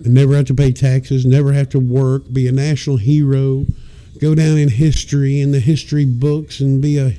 [0.05, 3.65] And never have to pay taxes, never have to work, be a national hero,
[4.21, 7.17] go down in history in the history books and be a,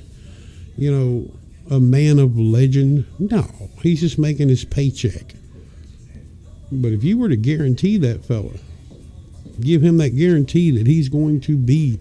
[0.78, 1.32] you know,
[1.76, 3.06] a man of legend.
[3.18, 3.48] No,
[3.82, 5.34] he's just making his paycheck.
[6.72, 8.54] But if you were to guarantee that fella,
[9.60, 12.00] give him that guarantee that he's going to be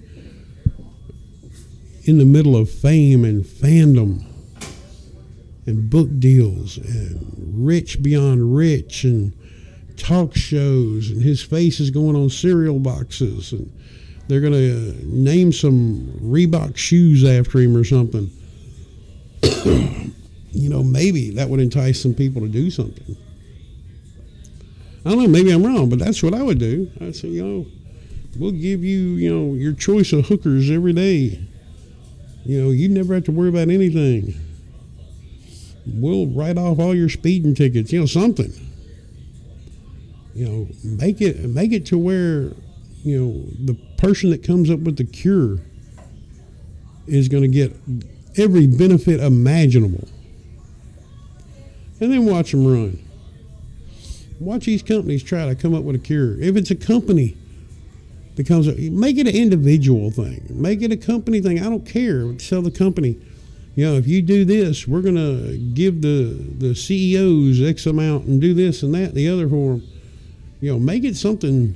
[2.05, 4.23] in the middle of fame and fandom
[5.67, 9.33] and book deals and rich beyond rich and
[9.97, 13.71] talk shows, and his face is going on cereal boxes, and
[14.29, 18.31] they're going to uh, name some Reebok shoes after him or something.
[20.53, 23.17] you know, maybe that would entice some people to do something.
[25.05, 26.91] I don't know, maybe I'm wrong, but that's what I would do.
[27.01, 27.67] I'd say, you know,
[28.39, 31.41] we'll give you, you know, your choice of hookers every day.
[32.47, 34.35] You know, you never have to worry about anything.
[35.87, 38.53] We'll write off all your speeding tickets, you know, something
[40.35, 42.53] you know, make it make it to where
[43.05, 45.59] you know the person that comes up with the cure
[47.07, 47.75] is going to get
[48.37, 50.09] every benefit imaginable,
[52.01, 52.99] and then watch them run.
[54.41, 56.41] Watch these companies try to come up with a cure.
[56.41, 57.37] If it's a company
[58.35, 60.45] that comes up, make it an individual thing.
[60.51, 61.61] Make it a company thing.
[61.61, 62.37] I don't care.
[62.41, 63.17] Sell the company,
[63.77, 68.27] you know, if you do this, we're going to give the the CEOs X amount
[68.27, 69.94] and do this and that, and the other for them
[70.61, 71.75] you know, make it something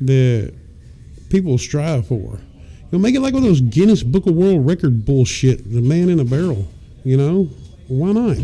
[0.00, 0.54] that
[1.30, 2.14] people strive for.
[2.14, 2.40] You
[2.92, 6.08] know, make it like one of those Guinness Book of World Record bullshit, the man
[6.08, 6.66] in a barrel.
[7.04, 7.44] You know,
[7.88, 8.38] why not?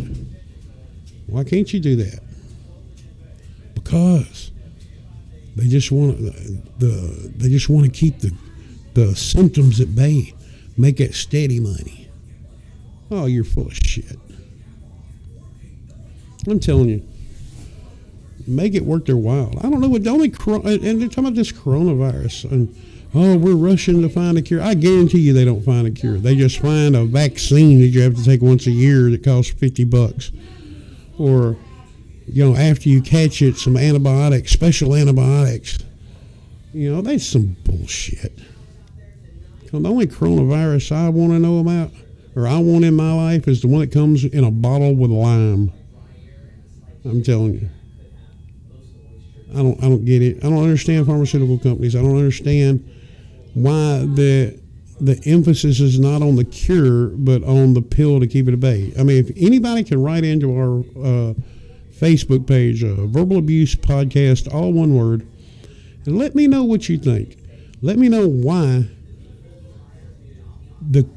[1.26, 2.20] Why can't you do that?
[3.74, 4.50] Because
[5.56, 8.32] they just want the, the they just want to keep the
[8.94, 10.34] the symptoms at bay,
[10.76, 12.08] make it steady money.
[13.10, 14.18] Oh, you're full of shit.
[16.46, 17.06] I'm telling you
[18.46, 19.52] make it worth their while.
[19.58, 22.74] I don't know what the only and they're talking about this coronavirus and
[23.14, 24.62] oh we're rushing to find a cure.
[24.62, 26.18] I guarantee you they don't find a cure.
[26.18, 29.52] They just find a vaccine that you have to take once a year that costs
[29.52, 30.30] fifty bucks,
[31.18, 31.56] or
[32.26, 35.78] you know after you catch it some antibiotics, special antibiotics.
[36.72, 38.32] You know that's some bullshit.
[39.70, 41.90] The only coronavirus I want to know about
[42.36, 45.10] or I want in my life is the one that comes in a bottle with
[45.10, 45.72] lime.
[47.04, 47.68] I'm telling you.
[49.54, 50.44] I don't I don't get it.
[50.44, 51.94] I don't understand pharmaceutical companies.
[51.94, 52.88] I don't understand
[53.54, 54.58] why the
[55.00, 58.60] the emphasis is not on the cure but on the pill to keep it at
[58.60, 58.92] bay.
[58.98, 61.34] I mean, if anybody can write into our uh,
[61.92, 65.26] Facebook page, uh, Verbal Abuse Podcast, all one word,
[66.06, 67.38] and let me know what you think.
[67.82, 68.88] Let me know why
[70.80, 71.08] the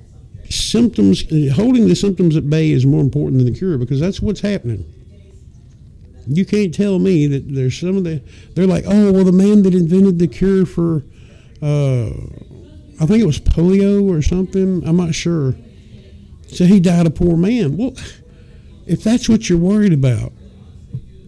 [0.50, 1.24] symptoms,
[1.54, 4.86] holding the symptoms at bay is more important than the cure because that's what's happening.
[6.28, 8.21] You can't tell me that there's some of the,
[8.53, 11.03] they're like, oh, well, the man that invented the cure for,
[11.61, 12.07] uh,
[12.99, 15.55] I think it was polio or something, I'm not sure.
[16.47, 17.78] So he died a poor man.
[17.78, 17.93] Well,
[18.86, 20.32] if that's what you're worried about,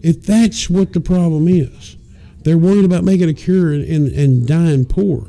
[0.01, 1.97] if that's what the problem is,
[2.43, 5.27] they're worried about making a cure and, and, dying poor.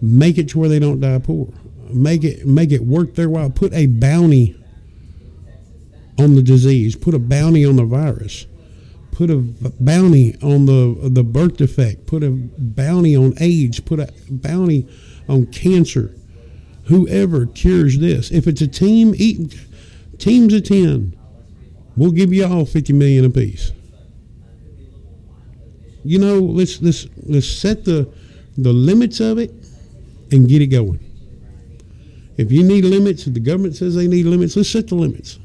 [0.00, 1.52] Make it to where they don't die poor.
[1.92, 3.50] Make it make it worth their while.
[3.50, 4.56] Put a bounty
[6.18, 6.96] on the disease.
[6.96, 8.46] Put a bounty on the virus.
[9.12, 9.36] Put a
[9.80, 12.06] bounty on the the birth defect.
[12.06, 13.78] Put a bounty on AIDS.
[13.80, 14.88] Put a bounty
[15.28, 16.14] on cancer.
[16.86, 19.58] Whoever cures this, if it's a team, eat,
[20.18, 21.16] teams of ten,
[21.96, 23.72] we'll give you all fifty million apiece.
[26.04, 28.12] You know, let's let's let's set the
[28.58, 29.52] the limits of it
[30.32, 31.00] and get it going.
[32.36, 35.38] If you need limits, if the government says they need limits, let's set the limits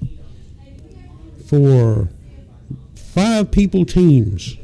[1.49, 2.07] for
[2.93, 4.55] five people teams,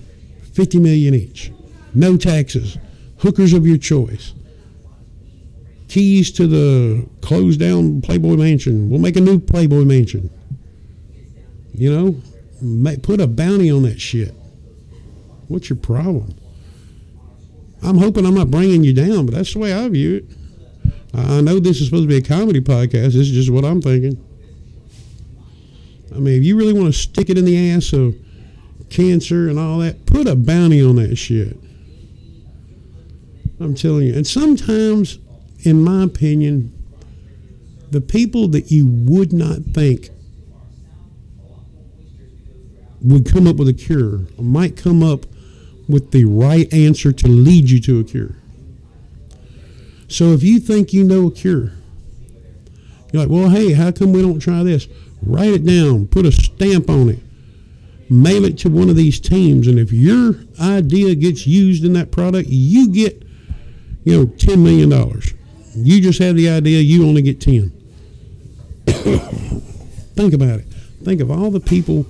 [0.53, 1.51] 50 million each,
[1.95, 2.77] no taxes,
[3.17, 4.35] hookers of your choice,
[5.87, 8.87] keys to the closed down Playboy Mansion.
[8.87, 10.29] We'll make a new Playboy Mansion.
[11.73, 12.21] You
[12.61, 14.35] know, put a bounty on that shit.
[15.47, 16.35] What's your problem?
[17.81, 20.25] I'm hoping I'm not bringing you down, but that's the way I view it.
[21.15, 23.13] I know this is supposed to be a comedy podcast.
[23.13, 24.23] This is just what I'm thinking.
[26.15, 28.15] I mean, if you really want to stick it in the ass of
[28.89, 31.57] cancer and all that, put a bounty on that shit.
[33.59, 34.13] I'm telling you.
[34.13, 35.19] And sometimes,
[35.63, 36.71] in my opinion,
[37.91, 40.09] the people that you would not think
[43.01, 45.25] would come up with a cure might come up
[45.87, 48.35] with the right answer to lead you to a cure.
[50.07, 51.73] So if you think you know a cure,
[53.11, 54.87] you're like, well, hey, how come we don't try this?
[55.25, 57.19] Write it down, put a stamp on it,
[58.09, 62.11] mail it to one of these teams, and if your idea gets used in that
[62.11, 63.23] product, you get,
[64.03, 65.33] you know, ten million dollars.
[65.75, 67.71] You just have the idea, you only get ten.
[68.85, 70.65] Think about it.
[71.03, 72.05] Think of all the people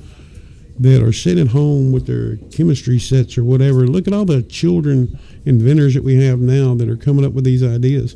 [0.80, 3.88] that are sitting at home with their chemistry sets or whatever.
[3.88, 7.46] Look at all the children inventors that we have now that are coming up with
[7.46, 8.16] these ideas.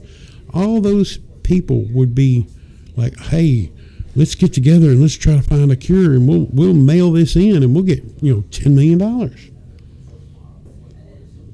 [0.54, 2.48] All those people would be
[2.96, 3.72] like, hey,
[4.16, 7.36] let's get together and let's try to find a cure and we'll we'll mail this
[7.36, 9.50] in and we'll get, you know, ten million dollars.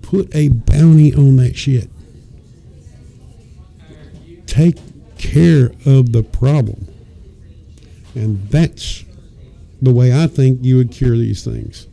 [0.02, 1.90] Put a bounty on that shit.
[4.46, 4.78] Take
[5.18, 6.88] care of the problem.
[8.14, 9.04] And that's
[9.82, 11.88] the way I think you would cure these things.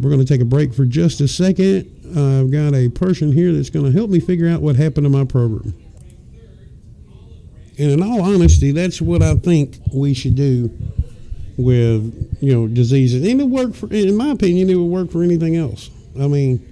[0.00, 1.90] We're going to take a break for just a second.
[2.16, 5.10] I've got a person here that's going to help me figure out what happened to
[5.10, 5.74] my program.
[7.78, 10.70] And in all honesty, that's what I think we should do
[11.56, 13.26] with you know diseases.
[13.26, 15.90] And it work for, in my opinion, it would work for anything else.
[16.20, 16.64] I mean,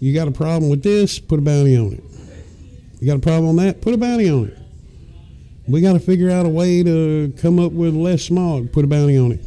[0.00, 2.04] you got a problem with this, put a bounty on it.
[3.00, 4.58] You got a problem on that, put a bounty on it.
[5.66, 8.88] We got to figure out a way to come up with less smog, put a
[8.88, 9.40] bounty on it.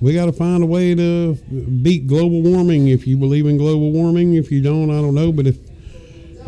[0.00, 2.88] We got to find a way to beat global warming.
[2.88, 5.32] If you believe in global warming, if you don't, I don't know.
[5.32, 5.58] But if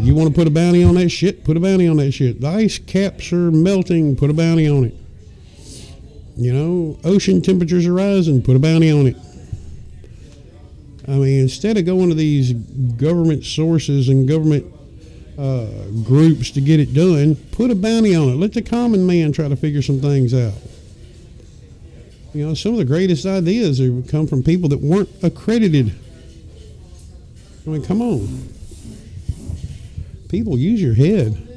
[0.01, 2.41] you want to put a bounty on that shit, put a bounty on that shit.
[2.41, 4.95] The ice caps are melting, put a bounty on it.
[6.37, 9.17] You know, ocean temperatures are rising, put a bounty on it.
[11.09, 14.67] I mean, instead of going to these government sources and government
[15.37, 15.67] uh,
[16.05, 18.37] groups to get it done, put a bounty on it.
[18.37, 20.55] Let the common man try to figure some things out.
[22.35, 25.93] You know, some of the greatest ideas have come from people that weren't accredited.
[27.67, 28.49] I mean, come on.
[30.29, 31.49] People, use your head.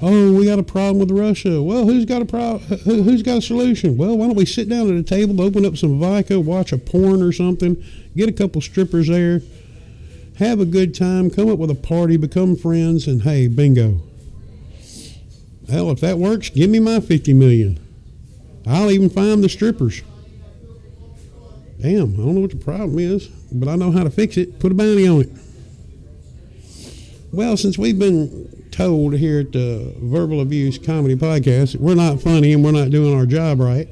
[0.00, 1.62] Oh, we got a problem with Russia.
[1.62, 2.60] Well, who's got a problem?
[2.80, 3.96] Who's got a solution?
[3.96, 6.78] Well, why don't we sit down at a table, open up some vodka, watch a
[6.78, 7.82] porn or something,
[8.16, 9.42] get a couple strippers there,
[10.38, 14.00] have a good time, come up with a party, become friends, and hey, bingo.
[15.68, 17.78] Hell, if that works, give me my 50 million.
[18.66, 20.02] I'll even find the strippers.
[21.80, 24.58] Damn, I don't know what the problem is, but I know how to fix it.
[24.58, 25.30] Put a bounty on it.
[27.32, 32.52] Well, since we've been told here at the Verbal Abuse Comedy Podcast we're not funny
[32.52, 33.88] and we're not doing our job right,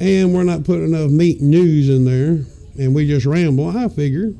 [0.00, 2.44] and we're not putting enough meat and news in there,
[2.76, 4.32] and we just ramble, I figure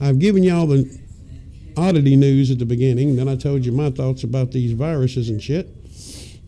[0.00, 0.98] I've given y'all the
[1.76, 3.14] oddity news at the beginning.
[3.14, 5.68] Then I told you my thoughts about these viruses and shit.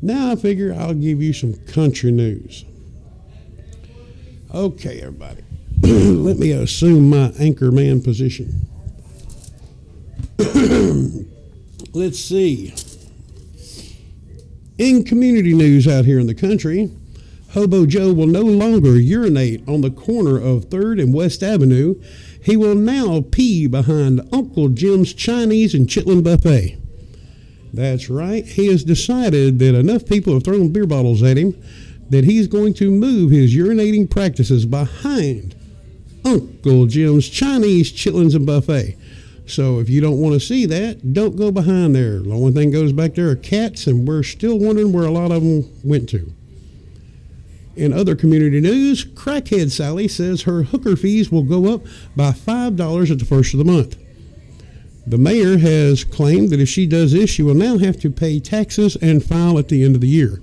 [0.03, 2.65] Now I figure I'll give you some country news.
[4.53, 5.45] Okay, everybody.
[5.83, 8.68] Let me assume my anchor man position.
[11.93, 12.75] Let's see.
[14.79, 16.91] In community news out here in the country,
[17.51, 22.01] Hobo Joe will no longer urinate on the corner of 3rd and West Avenue.
[22.43, 26.79] He will now pee behind Uncle Jim's Chinese and Chitlin Buffet.
[27.73, 28.47] That's right.
[28.47, 31.61] He has decided that enough people have thrown beer bottles at him
[32.11, 35.55] that he's going to move his urinating practices behind
[36.25, 38.97] Uncle Jim's Chinese Chitlins and Buffet.
[39.49, 42.21] So if you don't want to see that, don't go behind there.
[42.21, 45.33] The only thing goes back there are cats, and we're still wondering where a lot
[45.33, 46.33] of them went to.
[47.75, 51.83] In other community news, Crackhead Sally says her hooker fees will go up
[52.15, 53.97] by $5 at the first of the month.
[55.07, 58.41] The mayor has claimed that if she does this, she will now have to pay
[58.41, 60.43] taxes and file at the end of the year.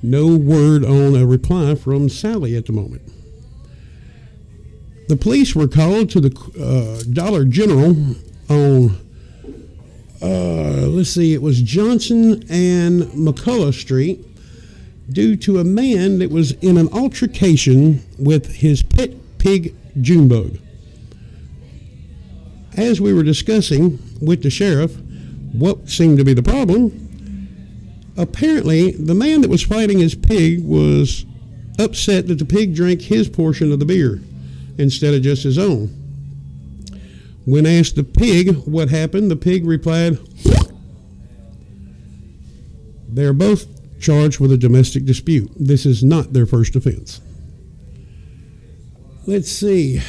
[0.00, 3.02] No word on a reply from Sally at the moment.
[5.08, 6.30] The police were called to the
[6.60, 7.96] uh, Dollar General
[8.50, 8.98] on,
[10.20, 14.22] uh, let's see, it was Johnson and McCullough Street
[15.10, 20.58] due to a man that was in an altercation with his pet pig Junebug.
[22.76, 24.94] As we were discussing with the sheriff
[25.52, 27.48] what seemed to be the problem,
[28.18, 31.24] apparently the man that was fighting his pig was
[31.78, 34.20] upset that the pig drank his portion of the beer
[34.78, 35.88] instead of just his own.
[37.44, 40.18] When asked the pig what happened, the pig replied,
[43.08, 43.66] They are both
[44.00, 45.50] charged with a domestic dispute.
[45.58, 47.20] This is not their first offense.
[49.26, 50.00] Let's see.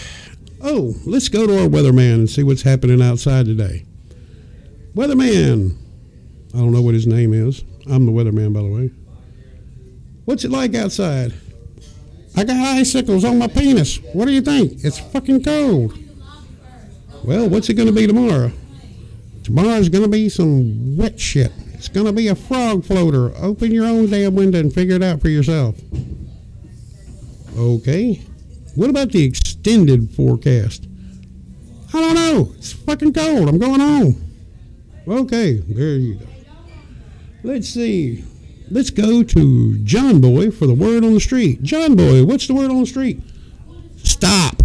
[0.62, 3.86] Oh, let's go to our weatherman and see what's happening outside today.
[4.94, 5.78] Weatherman.
[6.54, 7.64] I don't know what his name is.
[7.90, 8.92] I'm the weatherman, by the way.
[10.26, 11.34] What's it like outside?
[12.40, 13.98] I got icicles on my penis.
[14.14, 14.86] What do you think?
[14.86, 16.00] It's fucking cold.
[17.26, 18.54] Well, what's it going to be tomorrow?
[19.44, 21.52] Tomorrow's going to be some wet shit.
[21.74, 23.36] It's going to be a frog floater.
[23.36, 25.76] Open your own damn window and figure it out for yourself.
[27.58, 28.22] Okay.
[28.74, 30.88] What about the extended forecast?
[31.94, 32.54] I don't know.
[32.56, 33.50] It's fucking cold.
[33.50, 34.16] I'm going home.
[35.06, 36.26] Okay, there you go.
[37.44, 38.24] Let's see.
[38.72, 41.64] Let's go to John Boy for the word on the street.
[41.64, 43.20] John Boy, what's the word on the street?
[43.98, 44.62] Stop.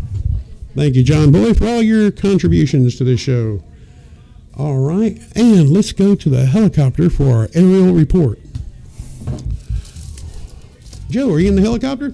[0.74, 3.64] Thank you, John Boy, for all your contributions to this show.
[4.58, 8.38] All right, and let's go to the helicopter for our aerial report.
[11.08, 12.12] Joe, are you in the helicopter?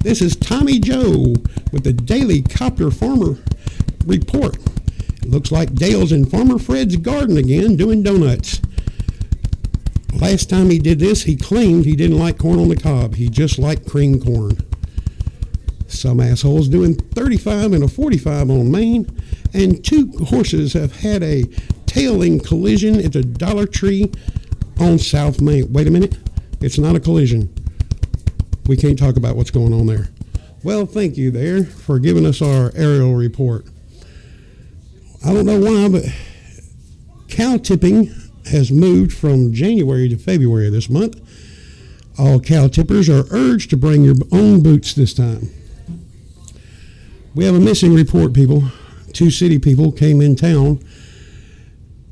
[0.00, 1.34] This is Tommy Joe
[1.70, 3.36] with the Daily Copter Farmer
[4.06, 4.56] Report.
[5.22, 8.62] It looks like Dale's in Farmer Fred's garden again doing donuts.
[10.20, 13.16] Last time he did this, he claimed he didn't like corn on the cob.
[13.16, 14.56] He just liked cream corn.
[15.88, 21.44] Some assholes doing 35 and a 45 on Main, and two horses have had a
[21.86, 24.10] tailing collision at the Dollar Tree
[24.80, 25.72] on South Main.
[25.72, 26.16] Wait a minute,
[26.60, 27.52] it's not a collision.
[28.66, 30.08] We can't talk about what's going on there.
[30.62, 33.66] Well, thank you there for giving us our aerial report.
[35.24, 36.04] I don't know why, but
[37.28, 38.10] cow tipping
[38.46, 41.20] has moved from January to February this month.
[42.18, 45.50] All cow tippers are urged to bring your own boots this time.
[47.34, 48.64] We have a missing report, people.
[49.12, 50.80] Two city people came in town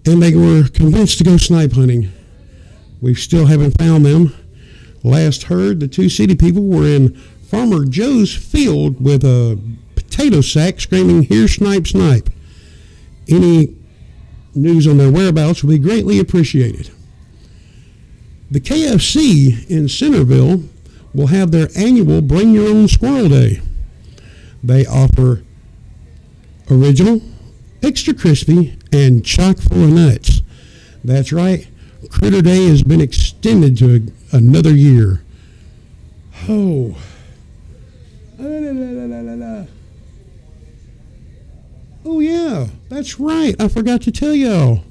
[0.05, 2.13] and they were convinced to go snipe hunting.
[3.01, 4.35] We still haven't found them.
[5.05, 9.61] Last heard, the two city people were in Farmer Joe's field with a
[9.95, 12.31] potato sack screaming, Here, snipe, snipe.
[13.29, 13.77] Any
[14.55, 16.91] news on their whereabouts will be greatly appreciated.
[18.51, 20.65] The KFC in Centerville
[21.15, 23.61] will have their annual Bring Your Own Squirrel Day.
[24.63, 25.43] They offer
[26.71, 27.23] original,
[27.83, 30.43] extra crispy, and chock full of nuts.
[31.03, 31.67] That's right,
[32.11, 35.23] Critter Day has been extended to another year.
[36.49, 36.97] Oh.
[42.05, 43.55] Oh, yeah, that's right.
[43.61, 44.83] I forgot to tell y'all.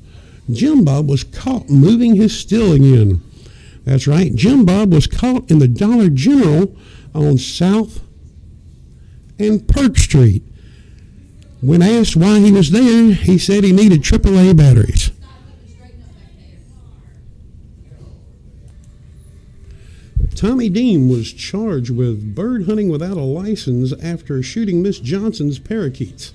[0.49, 3.22] Jim Bob was caught moving his still again.
[3.84, 4.34] That's right.
[4.36, 6.76] Jim Bob was caught in the Dollar General
[7.14, 8.01] on South
[9.39, 10.43] and Perk Street.
[11.62, 15.12] When asked why he was there, he said he needed AAA batteries.
[20.36, 26.34] Tommy Dean was charged with bird hunting without a license after shooting Miss Johnson's parakeets.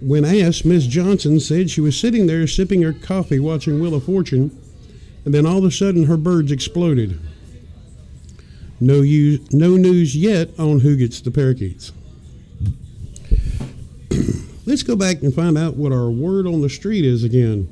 [0.00, 4.04] When asked, Miss Johnson said she was sitting there sipping her coffee watching Wheel of
[4.04, 4.56] Fortune,
[5.24, 7.18] and then all of a sudden her birds exploded.
[8.80, 11.92] No, use, no news yet on who gets the parakeets.
[14.66, 17.68] Let's go back and find out what our word on the street is again.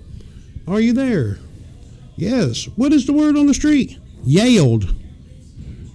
[0.66, 1.38] Are you there?
[2.16, 2.66] Yes.
[2.76, 3.98] What is the word on the street?
[4.24, 4.94] Yelled.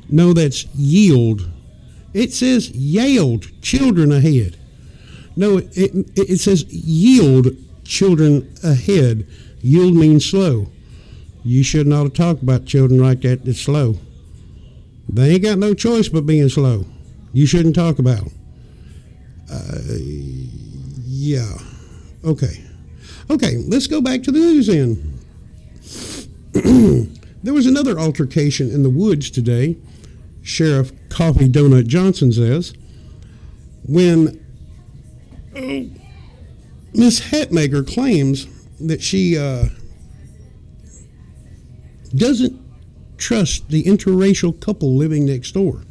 [0.10, 1.50] No, that's yield.
[2.14, 4.58] It says yelled, children ahead.
[5.38, 7.50] No, it, it, says yield,
[7.84, 9.28] children ahead.
[9.62, 10.68] Yield means slow.
[11.44, 13.48] You should not talked about children like that.
[13.48, 14.00] It's slow.
[15.08, 16.86] They ain't got no choice but being slow.
[17.34, 18.32] You shouldn't talk about them.
[19.52, 19.78] Uh,
[21.06, 21.54] yeah.
[22.26, 22.64] Okay.
[23.30, 25.20] Okay, let's go back to the news then.
[27.44, 29.78] there was another altercation in the woods today,
[30.42, 32.74] Sheriff Coffee Donut Johnson says,
[33.88, 34.44] when
[35.58, 35.90] oh,
[36.94, 38.48] Miss Hatmaker claims
[38.80, 39.66] that she uh,
[42.16, 42.60] doesn't
[43.18, 45.82] trust the interracial couple living next door.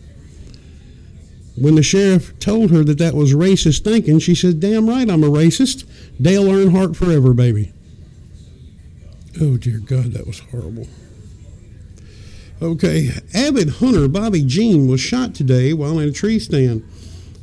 [1.56, 5.24] When the sheriff told her that that was racist thinking, she said, Damn right, I'm
[5.24, 5.84] a racist.
[6.20, 7.72] Dale Earnhardt forever, baby.
[9.40, 10.86] Oh, dear God, that was horrible.
[12.60, 16.82] Okay, avid hunter Bobby Jean was shot today while in a tree stand.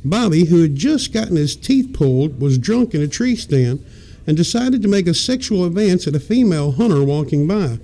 [0.04, 3.84] Bobby, who had just gotten his teeth pulled, was drunk in a tree stand
[4.26, 7.78] and decided to make a sexual advance at a female hunter walking by.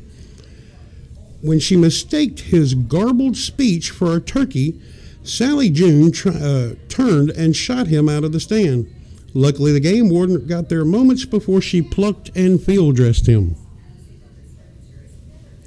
[1.43, 4.79] When she mistaked his garbled speech for a turkey,
[5.23, 8.93] Sally June uh, turned and shot him out of the stand.
[9.33, 13.55] Luckily, the game warden got there moments before she plucked and field dressed him.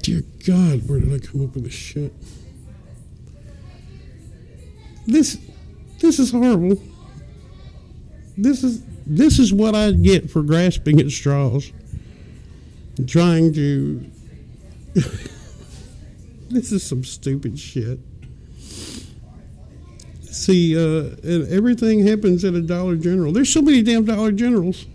[0.02, 2.14] Dear God, where did I come up with this shit?
[5.06, 5.38] This,
[6.04, 6.78] this is horrible.
[8.38, 11.72] This is this is what I get for grasping at straws,
[13.08, 14.06] trying to.
[16.50, 18.00] this is some stupid shit.
[20.26, 23.32] See, uh, everything happens at a Dollar General.
[23.32, 24.86] There's so many damn Dollar Generals.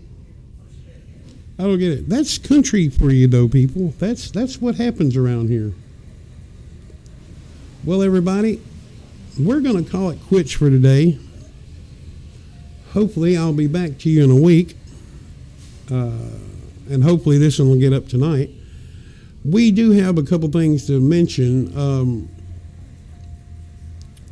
[1.57, 2.09] I don't get it.
[2.09, 3.95] That's country for you, though, people.
[3.97, 5.73] That's that's what happens around here.
[7.83, 8.61] Well, everybody,
[9.39, 11.17] we're going to call it quits for today.
[12.91, 14.75] Hopefully, I'll be back to you in a week,
[15.89, 16.11] uh,
[16.89, 18.49] and hopefully, this one will get up tonight.
[19.45, 21.77] We do have a couple things to mention.
[21.77, 22.29] Um,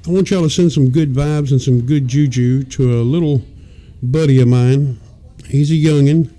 [0.05, 3.43] I want y'all to send some good vibes and some good juju to a little
[4.01, 4.99] buddy of mine.
[5.45, 6.33] He's a youngin'.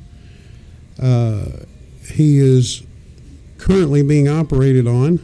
[1.01, 1.65] Uh,
[2.13, 2.83] he is
[3.57, 5.21] currently being operated on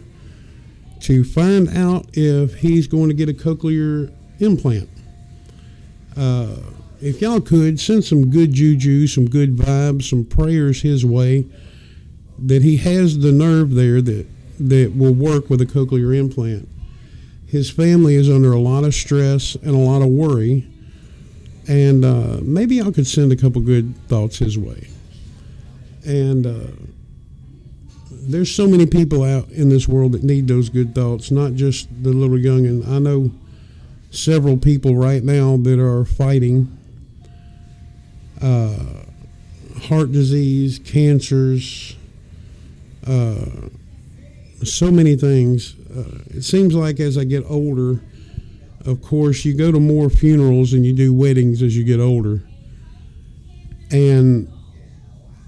[1.04, 4.88] to find out if he's going to get a cochlear implant.
[6.16, 6.56] Uh,
[7.00, 11.46] if y'all could send some good juju, some good vibes, some prayers his way
[12.38, 14.26] that he has the nerve there that
[14.58, 16.68] that will work with a cochlear implant
[17.54, 20.66] his family is under a lot of stress and a lot of worry,
[21.68, 24.88] and uh, maybe I could send a couple good thoughts his way.
[26.04, 26.72] And uh,
[28.30, 31.88] there's so many people out in this world that need those good thoughts, not just
[32.02, 32.86] the little youngin.
[32.88, 33.30] I know
[34.10, 36.76] several people right now that are fighting
[38.40, 38.76] uh,
[39.88, 41.96] heart disease, cancers,
[43.06, 43.68] uh,
[44.62, 48.00] so many things uh, it seems like as I get older,
[48.84, 52.42] of course, you go to more funerals and you do weddings as you get older.
[53.92, 54.50] And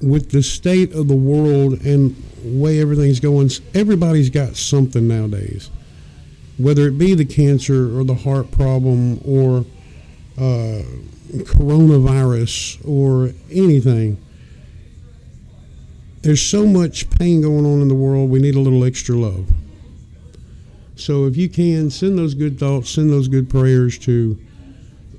[0.01, 2.15] with the state of the world and
[2.47, 5.71] way everything's going, everybody's got something nowadays.
[6.59, 9.65] Whether it be the cancer or the heart problem or
[10.39, 10.83] uh,
[11.45, 14.19] coronavirus or anything.
[16.23, 19.49] There's so much pain going on in the world, we need a little extra love.
[20.97, 24.39] So if you can, send those good thoughts, send those good prayers to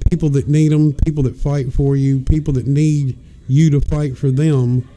[0.10, 3.18] people that need them, people that fight for you, people that need
[3.48, 4.88] you to fight for them.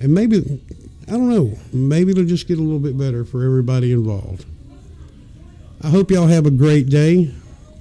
[0.00, 0.60] And maybe,
[1.08, 4.46] I don't know, maybe it'll just get a little bit better for everybody involved.
[5.82, 7.30] I hope y'all have a great day.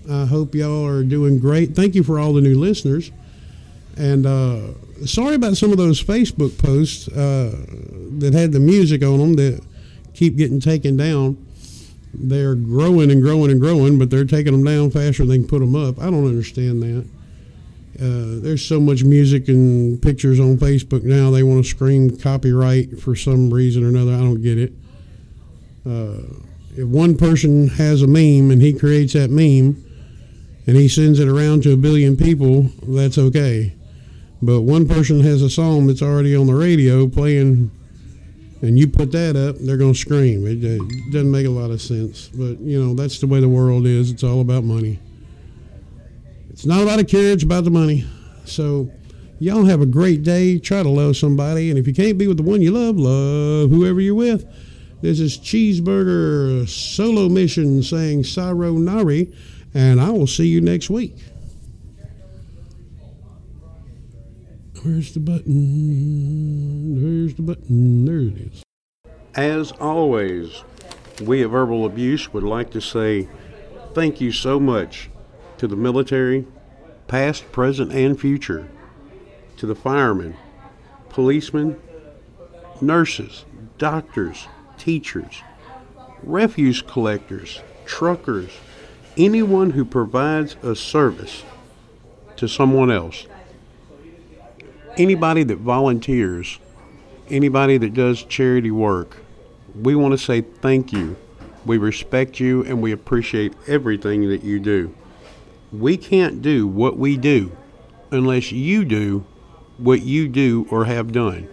[0.09, 1.75] I hope y'all are doing great.
[1.75, 3.11] Thank you for all the new listeners.
[3.95, 4.73] And uh,
[5.05, 7.65] sorry about some of those Facebook posts uh,
[8.19, 9.63] that had the music on them that
[10.13, 11.37] keep getting taken down
[12.13, 15.47] they're growing and growing and growing, but they're taking them down faster than they can
[15.47, 15.99] put them up.
[15.99, 17.05] I don't understand that.
[17.95, 21.29] Uh, there's so much music and pictures on Facebook now.
[21.29, 24.13] They want to scream copyright for some reason or another.
[24.13, 24.73] I don't get it.
[25.85, 26.21] Uh,
[26.75, 29.83] if one person has a meme and he creates that meme
[30.65, 33.73] and he sends it around to a billion people, that's okay.
[34.41, 37.69] But one person has a song that's already on the radio playing,
[38.61, 40.47] and you put that up, they're going to scream.
[40.47, 42.29] It, it doesn't make a lot of sense.
[42.29, 44.09] But, you know, that's the way the world is.
[44.09, 44.99] It's all about money.
[46.53, 48.05] It's not about a cure, it's about the money.
[48.45, 48.91] So,
[49.39, 50.59] y'all have a great day.
[50.59, 51.71] Try to love somebody.
[51.71, 54.45] And if you can't be with the one you love, love whoever you're with.
[55.01, 59.33] This is Cheeseburger Solo Mission saying Saro Nari,
[59.73, 61.17] and I will see you next week.
[64.83, 67.01] Where's the button?
[67.01, 68.05] Where's the button?
[68.05, 68.63] There it is.
[69.33, 70.63] As always,
[71.19, 73.27] we at Verbal Abuse would like to say
[73.93, 75.09] thank you so much
[75.63, 76.45] to the military,
[77.07, 78.67] past, present, and future,
[79.55, 80.35] to the firemen,
[81.07, 81.79] policemen,
[82.81, 83.45] nurses,
[83.77, 85.41] doctors, teachers,
[86.21, 88.51] refuse collectors, truckers,
[89.15, 91.43] anyone who provides a service
[92.35, 93.25] to someone else
[94.97, 96.59] anybody that volunteers,
[97.29, 99.15] anybody that does charity work,
[99.73, 101.15] we want to say thank you.
[101.65, 104.93] We respect you and we appreciate everything that you do.
[105.73, 107.57] We can't do what we do
[108.11, 109.25] unless you do
[109.77, 111.49] what you do or have done.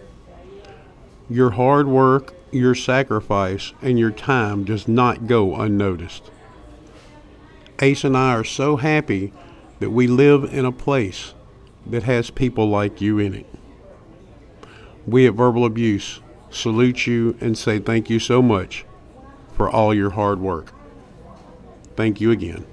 [1.27, 6.29] Your hard work, your sacrifice, and your time does not go unnoticed.
[7.79, 9.33] Ace and I are so happy
[9.79, 11.33] that we live in a place
[11.87, 13.47] that has people like you in it.
[15.07, 16.19] We at Verbal Abuse
[16.51, 18.85] salute you and say thank you so much
[19.53, 20.73] for all your hard work.
[21.95, 22.67] Thank you again.